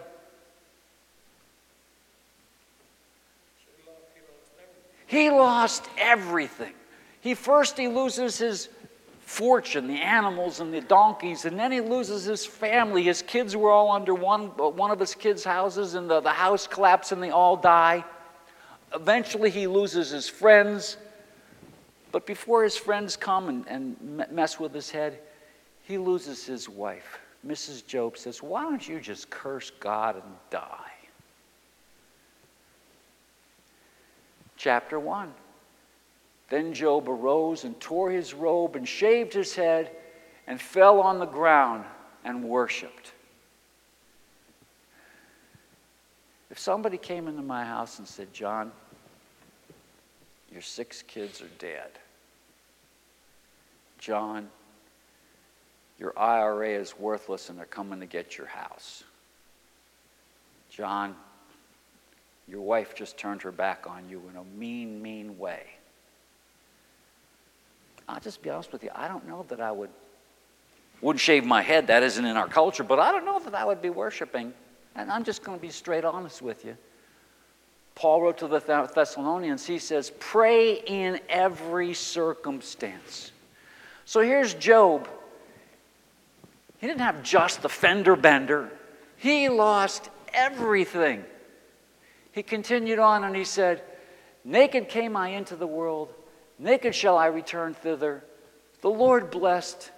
He 5.06 5.30
lost 5.30 5.84
everything. 5.98 6.72
He 7.20 7.34
first 7.34 7.78
he 7.78 7.88
loses 7.88 8.38
his 8.38 8.68
fortune, 9.20 9.86
the 9.86 10.00
animals 10.00 10.60
and 10.60 10.72
the 10.72 10.80
donkeys, 10.80 11.44
and 11.44 11.58
then 11.58 11.72
he 11.72 11.80
loses 11.80 12.24
his 12.24 12.44
family. 12.44 13.02
His 13.02 13.22
kids 13.22 13.56
were 13.56 13.70
all 13.70 13.90
under 13.90 14.14
one, 14.14 14.48
one 14.48 14.90
of 14.90 15.00
his 15.00 15.14
kids' 15.14 15.44
houses, 15.44 15.94
and 15.94 16.10
the, 16.10 16.20
the 16.20 16.30
house 16.30 16.66
collapses 16.66 17.12
and 17.12 17.22
they 17.22 17.30
all 17.30 17.56
die. 17.56 18.04
Eventually, 18.94 19.50
he 19.50 19.66
loses 19.66 20.10
his 20.10 20.28
friends. 20.28 20.96
But 22.14 22.26
before 22.26 22.62
his 22.62 22.76
friends 22.76 23.16
come 23.16 23.48
and, 23.48 23.66
and 23.66 24.30
mess 24.30 24.60
with 24.60 24.72
his 24.72 24.88
head, 24.88 25.18
he 25.82 25.98
loses 25.98 26.46
his 26.46 26.68
wife. 26.68 27.18
Mrs. 27.44 27.84
Job 27.84 28.16
says, 28.16 28.40
Why 28.40 28.62
don't 28.62 28.88
you 28.88 29.00
just 29.00 29.30
curse 29.30 29.72
God 29.80 30.14
and 30.14 30.34
die? 30.48 30.92
Chapter 34.56 35.00
1. 35.00 35.34
Then 36.50 36.72
Job 36.72 37.08
arose 37.08 37.64
and 37.64 37.80
tore 37.80 38.12
his 38.12 38.32
robe 38.32 38.76
and 38.76 38.88
shaved 38.88 39.32
his 39.32 39.56
head 39.56 39.90
and 40.46 40.60
fell 40.60 41.00
on 41.00 41.18
the 41.18 41.26
ground 41.26 41.84
and 42.22 42.44
worshiped. 42.44 43.10
If 46.48 46.60
somebody 46.60 46.96
came 46.96 47.26
into 47.26 47.42
my 47.42 47.64
house 47.64 47.98
and 47.98 48.06
said, 48.06 48.32
John, 48.32 48.70
your 50.52 50.62
six 50.62 51.02
kids 51.02 51.42
are 51.42 51.50
dead. 51.58 51.90
John, 54.04 54.50
your 55.98 56.12
IRA 56.18 56.68
is 56.68 56.98
worthless 56.98 57.48
and 57.48 57.58
they're 57.58 57.64
coming 57.64 58.00
to 58.00 58.06
get 58.06 58.36
your 58.36 58.46
house. 58.46 59.02
John, 60.68 61.16
your 62.46 62.60
wife 62.60 62.94
just 62.94 63.16
turned 63.16 63.40
her 63.40 63.50
back 63.50 63.86
on 63.88 64.06
you 64.10 64.20
in 64.30 64.36
a 64.36 64.44
mean, 64.58 65.00
mean 65.00 65.38
way. 65.38 65.62
I'll 68.06 68.20
just 68.20 68.42
be 68.42 68.50
honest 68.50 68.72
with 68.72 68.84
you, 68.84 68.90
I 68.94 69.08
don't 69.08 69.26
know 69.26 69.46
that 69.48 69.62
I 69.62 69.72
would 69.72 69.88
wouldn't 71.00 71.20
shave 71.20 71.46
my 71.46 71.62
head, 71.62 71.86
that 71.86 72.02
isn't 72.02 72.24
in 72.24 72.36
our 72.36 72.48
culture, 72.48 72.84
but 72.84 72.98
I 72.98 73.10
don't 73.10 73.24
know 73.24 73.38
that 73.38 73.54
I 73.54 73.64
would 73.64 73.80
be 73.80 73.90
worshiping. 73.90 74.52
And 74.96 75.10
I'm 75.10 75.24
just 75.24 75.42
going 75.42 75.58
to 75.58 75.62
be 75.62 75.70
straight 75.70 76.04
honest 76.04 76.42
with 76.42 76.64
you. 76.64 76.76
Paul 77.94 78.22
wrote 78.22 78.38
to 78.38 78.48
the 78.48 78.60
Thessalonians, 78.60 79.66
he 79.66 79.78
says, 79.78 80.12
Pray 80.18 80.74
in 80.86 81.20
every 81.28 81.94
circumstance. 81.94 83.32
So 84.04 84.20
here's 84.20 84.54
Job. 84.54 85.08
He 86.78 86.86
didn't 86.86 87.00
have 87.00 87.22
just 87.22 87.62
the 87.62 87.68
fender 87.68 88.16
bender, 88.16 88.70
he 89.16 89.48
lost 89.48 90.10
everything. 90.32 91.24
He 92.32 92.42
continued 92.42 92.98
on 92.98 93.22
and 93.22 93.36
he 93.36 93.44
said, 93.44 93.82
Naked 94.44 94.88
came 94.88 95.16
I 95.16 95.28
into 95.28 95.54
the 95.56 95.66
world, 95.66 96.12
Naked 96.58 96.94
shall 96.94 97.16
I 97.16 97.26
return 97.26 97.74
thither. 97.74 98.24
The 98.80 98.90
Lord 98.90 99.30
blessed, 99.30 99.90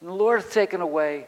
and 0.00 0.08
the 0.08 0.14
Lord 0.14 0.40
hath 0.40 0.52
taken 0.52 0.80
away. 0.80 1.26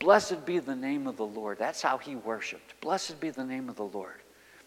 Blessed 0.00 0.44
be 0.44 0.58
the 0.58 0.76
name 0.76 1.06
of 1.06 1.16
the 1.16 1.24
Lord. 1.24 1.58
That's 1.58 1.80
how 1.80 1.96
he 1.96 2.16
worshiped. 2.16 2.78
Blessed 2.80 3.20
be 3.20 3.30
the 3.30 3.44
name 3.44 3.68
of 3.68 3.76
the 3.76 3.84
Lord. 3.84 4.20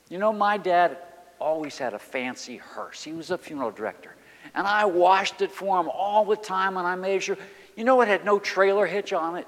You 0.10 0.18
know, 0.18 0.34
my 0.34 0.58
dad 0.58 0.98
always 1.40 1.78
had 1.78 1.94
a 1.94 2.00
fancy 2.00 2.58
hearse. 2.58 3.04
He 3.04 3.12
was 3.12 3.32
a 3.32 3.38
funeral 3.38 3.72
director. 3.72 4.16
And 4.56 4.66
I 4.66 4.86
washed 4.86 5.42
it 5.42 5.52
for 5.52 5.80
him 5.80 5.90
all 5.90 6.26
the 6.26 6.38
time, 6.38 6.78
and 6.78 6.88
I 6.88 6.96
made 6.96 7.24
sure. 7.24 7.38
You 7.76 7.84
know, 7.84 8.00
it 8.02 8.08
had 8.08 8.24
no 8.24 8.40
trailer 8.40 8.86
hitch 8.86 9.12
on 9.12 9.36
it. 9.36 9.48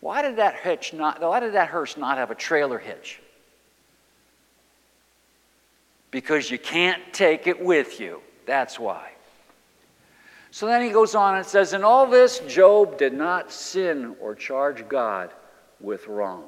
Why 0.00 0.22
did 0.22 0.36
that 0.36 0.54
hitch 0.54 0.92
not? 0.92 1.20
Why 1.20 1.40
did 1.40 1.54
that 1.54 1.68
hearse 1.68 1.96
not 1.96 2.18
have 2.18 2.30
a 2.30 2.36
trailer 2.36 2.78
hitch? 2.78 3.20
Because 6.12 6.50
you 6.50 6.58
can't 6.58 7.02
take 7.12 7.46
it 7.48 7.62
with 7.62 7.98
you. 7.98 8.22
That's 8.46 8.78
why. 8.78 9.10
So 10.52 10.66
then 10.66 10.82
he 10.82 10.90
goes 10.90 11.14
on 11.14 11.36
and 11.36 11.44
says, 11.44 11.72
In 11.72 11.84
all 11.84 12.06
this, 12.06 12.38
Job 12.40 12.98
did 12.98 13.12
not 13.12 13.52
sin 13.52 14.14
or 14.20 14.34
charge 14.34 14.88
God 14.88 15.30
with 15.80 16.06
wrong. 16.06 16.44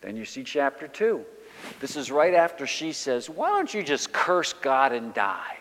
Then 0.00 0.16
you 0.16 0.24
see 0.24 0.42
chapter 0.42 0.88
2. 0.88 1.24
This 1.80 1.96
is 1.96 2.10
right 2.10 2.34
after 2.34 2.66
she 2.66 2.92
says, 2.92 3.28
Why 3.30 3.48
don't 3.50 3.72
you 3.72 3.82
just 3.82 4.12
curse 4.12 4.52
God 4.52 4.92
and 4.92 5.14
die? 5.14 5.56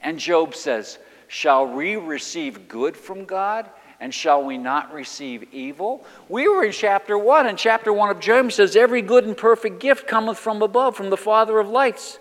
And 0.00 0.18
Job 0.18 0.54
says, 0.54 0.98
Shall 1.28 1.66
we 1.66 1.96
receive 1.96 2.68
good 2.68 2.96
from 2.96 3.24
God? 3.24 3.68
And 4.00 4.12
shall 4.12 4.42
we 4.42 4.58
not 4.58 4.92
receive 4.92 5.52
evil? 5.52 6.04
We 6.28 6.48
were 6.48 6.64
in 6.64 6.72
chapter 6.72 7.16
1, 7.16 7.46
and 7.46 7.56
chapter 7.56 7.92
1 7.92 8.10
of 8.10 8.20
Job 8.20 8.50
says, 8.50 8.74
Every 8.74 9.00
good 9.00 9.24
and 9.24 9.36
perfect 9.36 9.80
gift 9.80 10.08
cometh 10.08 10.38
from 10.38 10.60
above, 10.60 10.96
from 10.96 11.10
the 11.10 11.16
Father 11.16 11.58
of 11.58 11.68
lights 11.68 12.18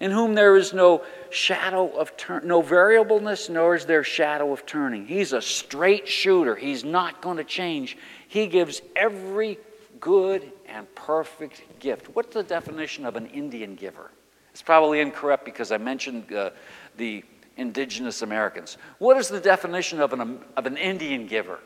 in 0.00 0.10
whom 0.10 0.34
there 0.34 0.56
is 0.56 0.72
no 0.72 1.02
shadow 1.30 1.88
of 1.88 2.16
turn, 2.16 2.46
no 2.46 2.60
variableness, 2.60 3.48
nor 3.48 3.74
is 3.74 3.86
there 3.86 4.04
shadow 4.04 4.52
of 4.52 4.66
turning. 4.66 5.06
He's 5.06 5.32
a 5.32 5.40
straight 5.40 6.06
shooter. 6.06 6.54
He's 6.54 6.84
not 6.84 7.20
going 7.20 7.38
to 7.38 7.44
change. 7.44 7.96
He 8.28 8.46
gives 8.46 8.82
every 8.94 9.58
good 10.00 10.52
and 10.68 10.92
perfect 10.94 11.62
gift. 11.84 12.06
What's 12.14 12.34
the 12.34 12.42
definition 12.42 13.04
of 13.04 13.14
an 13.14 13.26
Indian 13.26 13.76
giver? 13.76 14.10
It's 14.50 14.62
probably 14.62 15.00
incorrect 15.00 15.44
because 15.44 15.70
I 15.70 15.76
mentioned 15.76 16.32
uh, 16.32 16.50
the 16.96 17.22
indigenous 17.58 18.22
Americans. 18.22 18.78
What 18.98 19.18
is 19.18 19.28
the 19.28 19.38
definition 19.38 20.00
of 20.00 20.14
an, 20.14 20.40
of 20.56 20.66
an 20.66 20.78
Indian 20.78 21.26
giver? 21.26 21.60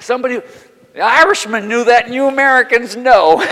Somebody, 0.00 0.40
the 0.94 1.00
Irishman 1.00 1.68
knew 1.68 1.84
that, 1.84 2.06
and 2.06 2.14
you 2.14 2.26
Americans 2.26 2.96
know. 2.96 3.40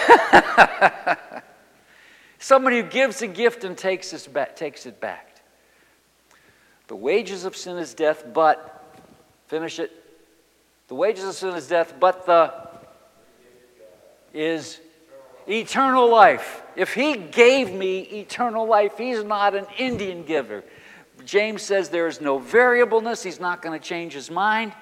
Somebody 2.39 2.81
who 2.81 2.89
gives 2.89 3.23
a 3.23 3.29
gift 3.29 3.65
and 3.65 3.79
takes 3.79 4.13
it, 4.13 4.33
back, 4.33 4.57
takes 4.57 4.87
it 4.87 5.01
back. 5.01 5.43
The 6.89 6.97
wages 6.97 7.45
of 7.45 7.55
sin 7.55 7.77
is 7.77 7.95
death, 7.95 8.25
but, 8.33 8.97
finish 9.47 9.79
it. 9.79 10.08
The 10.89 10.95
wages 10.95 11.25
of 11.25 11.35
sin 11.35 11.55
is 11.55 11.69
death, 11.69 11.95
but 12.01 12.27
the 12.27 12.53
is 14.33 14.81
eternal 15.47 16.11
life. 16.11 16.63
If 16.77 16.95
he 16.95 17.17
gave 17.17 17.73
me 17.73 18.01
eternal 18.01 18.67
life, 18.67 18.99
he's 18.99 19.25
not 19.25 19.55
an 19.55 19.67
Indian 19.79 20.25
giver. 20.25 20.65
James 21.25 21.63
says 21.63 21.89
there 21.89 22.07
is 22.07 22.21
no 22.21 22.39
variableness, 22.39 23.23
he's 23.23 23.41
not 23.41 23.63
going 23.63 23.79
to 23.79 23.85
change 23.85 24.13
his 24.13 24.31
mind. 24.31 24.73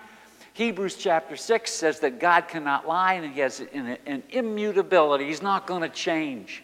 Hebrews 0.52 0.96
chapter 0.96 1.36
6 1.36 1.70
says 1.70 2.00
that 2.00 2.18
God 2.18 2.48
cannot 2.48 2.86
lie 2.86 3.14
and 3.14 3.32
he 3.32 3.40
has 3.40 3.60
an, 3.60 3.98
an 4.06 4.22
immutability. 4.30 5.26
He's 5.26 5.42
not 5.42 5.66
going 5.66 5.82
to 5.82 5.88
change. 5.88 6.62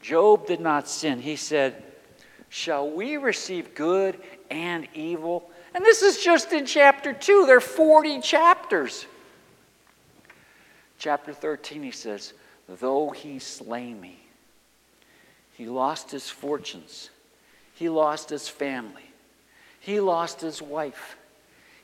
Job 0.00 0.46
did 0.46 0.60
not 0.60 0.88
sin. 0.88 1.20
He 1.20 1.36
said, 1.36 1.82
Shall 2.48 2.90
we 2.90 3.16
receive 3.16 3.74
good 3.74 4.18
and 4.50 4.88
evil? 4.94 5.50
And 5.76 5.84
this 5.84 6.00
is 6.00 6.24
just 6.24 6.54
in 6.54 6.64
chapter 6.64 7.12
2. 7.12 7.44
There 7.46 7.58
are 7.58 7.60
40 7.60 8.22
chapters. 8.22 9.04
Chapter 10.98 11.34
13, 11.34 11.82
he 11.82 11.90
says, 11.90 12.32
Though 12.66 13.10
he 13.10 13.38
slay 13.38 13.92
me, 13.92 14.18
he 15.52 15.66
lost 15.66 16.10
his 16.10 16.30
fortunes, 16.30 17.10
he 17.74 17.90
lost 17.90 18.30
his 18.30 18.48
family, 18.48 19.04
he 19.78 20.00
lost 20.00 20.40
his 20.40 20.62
wife. 20.62 21.16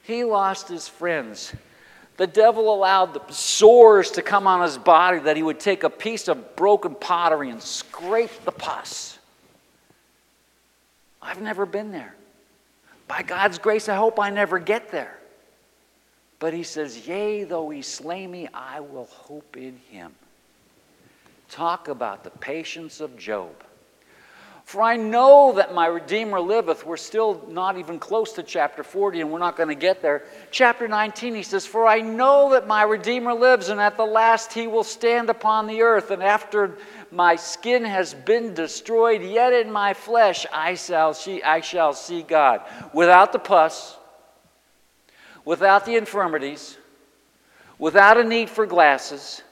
He 0.05 0.25
lost 0.25 0.67
his 0.67 0.89
friends. 0.89 1.55
The 2.17 2.27
devil 2.27 2.75
allowed 2.75 3.15
the 3.15 3.33
sores 3.33 4.11
to 4.13 4.23
come 4.23 4.49
on 4.49 4.63
his 4.63 4.77
body 4.77 5.21
that 5.21 5.37
he 5.37 5.45
would 5.45 5.61
take 5.61 5.85
a 5.85 5.91
piece 5.91 6.27
of 6.27 6.57
broken 6.57 6.97
pottery 6.97 7.51
and 7.51 7.63
scrape 7.63 8.45
the 8.45 8.51
pus. 8.51 9.17
I've 11.21 11.41
never 11.41 11.65
been 11.67 11.93
there. 11.93 12.17
By 13.13 13.21
God's 13.21 13.59
grace, 13.59 13.91
I 13.91 13.95
hope 13.95 14.19
I 14.19 14.31
never 14.31 14.59
get 14.59 14.91
there. 14.91 15.19
But 16.39 16.55
he 16.55 16.63
says, 16.63 17.07
Yea, 17.07 17.45
though 17.45 17.69
he 17.69 17.83
slay 17.83 18.27
me, 18.27 18.49
I 18.55 18.81
will 18.81 19.05
hope 19.05 19.55
in 19.55 19.77
him. 19.91 20.15
Talk 21.51 21.89
about 21.89 22.25
the 22.25 22.31
patience 22.31 23.03
of 23.03 23.15
Job. 23.19 23.53
For 24.65 24.81
I 24.81 24.97
know 24.97 25.53
that 25.57 25.75
my 25.75 25.87
Redeemer 25.87 26.41
liveth. 26.41 26.87
We're 26.87 26.97
still 26.97 27.45
not 27.49 27.79
even 27.79 27.99
close 27.99 28.33
to 28.35 28.43
chapter 28.43 28.83
40, 28.83 29.21
and 29.21 29.31
we're 29.31 29.39
not 29.39 29.57
going 29.57 29.69
to 29.69 29.75
get 29.75 30.01
there. 30.01 30.25
Chapter 30.51 30.87
19, 30.89 31.35
he 31.35 31.43
says, 31.43 31.67
For 31.67 31.87
I 31.87 32.01
know 32.01 32.51
that 32.53 32.67
my 32.67 32.83
Redeemer 32.85 33.35
lives, 33.35 33.69
and 33.69 33.81
at 33.81 33.97
the 33.97 34.05
last 34.05 34.53
he 34.53 34.67
will 34.67 34.85
stand 34.85 35.31
upon 35.31 35.67
the 35.67 35.83
earth. 35.83 36.11
And 36.11 36.23
after 36.23 36.79
my 37.11 37.37
skin 37.37 37.85
has 37.85 38.15
been 38.15 38.55
destroyed, 38.55 39.23
yet 39.23 39.53
in 39.53 39.71
my 39.71 39.95
flesh 39.95 40.47
I 40.53 40.75
shall 40.75 41.13
see, 41.13 41.43
I 41.43 41.61
shall 41.61 41.93
see 41.93 42.23
God. 42.23 42.63
Without 42.95 43.33
the 43.33 43.39
pus, 43.41 43.97
without 45.45 45.85
the 45.85 45.97
infirmities, 45.97 46.79
without 47.79 48.17
a 48.17 48.25
need 48.25 48.49
for 48.49 48.65
glasses, 48.65 49.43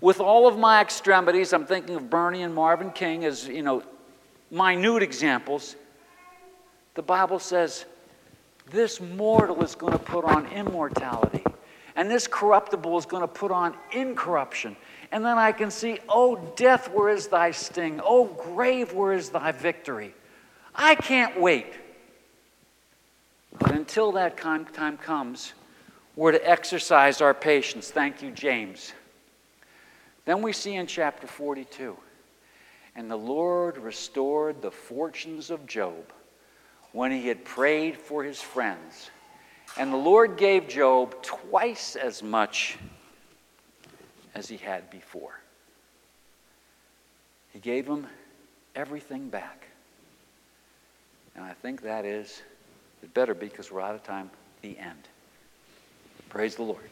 with 0.00 0.20
all 0.20 0.46
of 0.46 0.58
my 0.58 0.80
extremities, 0.80 1.52
I'm 1.52 1.66
thinking 1.66 1.96
of 1.96 2.08
Bernie 2.08 2.42
and 2.42 2.54
Marvin 2.54 2.90
King 2.90 3.24
as, 3.24 3.46
you 3.48 3.62
know, 3.62 3.82
minute 4.50 5.02
examples. 5.02 5.76
The 6.94 7.02
Bible 7.02 7.38
says 7.38 7.84
this 8.70 9.00
mortal 9.00 9.62
is 9.62 9.74
going 9.74 9.92
to 9.92 9.98
put 9.98 10.24
on 10.24 10.46
immortality, 10.46 11.44
and 11.96 12.10
this 12.10 12.26
corruptible 12.26 12.96
is 12.98 13.06
going 13.06 13.22
to 13.22 13.28
put 13.28 13.50
on 13.50 13.74
incorruption. 13.92 14.76
And 15.10 15.24
then 15.24 15.38
I 15.38 15.52
can 15.52 15.70
see, 15.70 15.98
oh, 16.08 16.36
death, 16.54 16.90
where 16.92 17.08
is 17.08 17.28
thy 17.28 17.50
sting? 17.50 18.00
Oh, 18.04 18.26
grave, 18.26 18.92
where 18.92 19.12
is 19.12 19.30
thy 19.30 19.52
victory? 19.52 20.14
I 20.74 20.94
can't 20.94 21.40
wait. 21.40 21.72
But 23.58 23.72
until 23.72 24.12
that 24.12 24.36
time 24.36 24.98
comes, 24.98 25.54
we're 26.14 26.32
to 26.32 26.48
exercise 26.48 27.20
our 27.20 27.34
patience. 27.34 27.90
Thank 27.90 28.22
you, 28.22 28.30
James. 28.30 28.92
Then 30.28 30.42
we 30.42 30.52
see 30.52 30.74
in 30.74 30.86
chapter 30.86 31.26
42 31.26 31.96
and 32.94 33.10
the 33.10 33.16
Lord 33.16 33.78
restored 33.78 34.60
the 34.60 34.70
fortunes 34.70 35.48
of 35.48 35.66
Job 35.66 36.12
when 36.92 37.10
he 37.10 37.28
had 37.28 37.46
prayed 37.46 37.96
for 37.96 38.22
his 38.22 38.38
friends. 38.38 39.10
And 39.78 39.90
the 39.90 39.96
Lord 39.96 40.36
gave 40.36 40.68
Job 40.68 41.22
twice 41.22 41.96
as 41.96 42.22
much 42.22 42.76
as 44.34 44.50
he 44.50 44.58
had 44.58 44.90
before. 44.90 45.40
He 47.54 47.58
gave 47.58 47.86
him 47.86 48.06
everything 48.76 49.30
back. 49.30 49.68
And 51.36 51.42
I 51.42 51.54
think 51.54 51.80
that 51.80 52.04
is, 52.04 52.42
it 53.02 53.14
better 53.14 53.32
be 53.32 53.46
because 53.46 53.72
we're 53.72 53.80
out 53.80 53.94
of 53.94 54.02
time, 54.02 54.30
the 54.60 54.76
end. 54.76 55.08
Praise 56.28 56.54
the 56.54 56.64
Lord. 56.64 56.84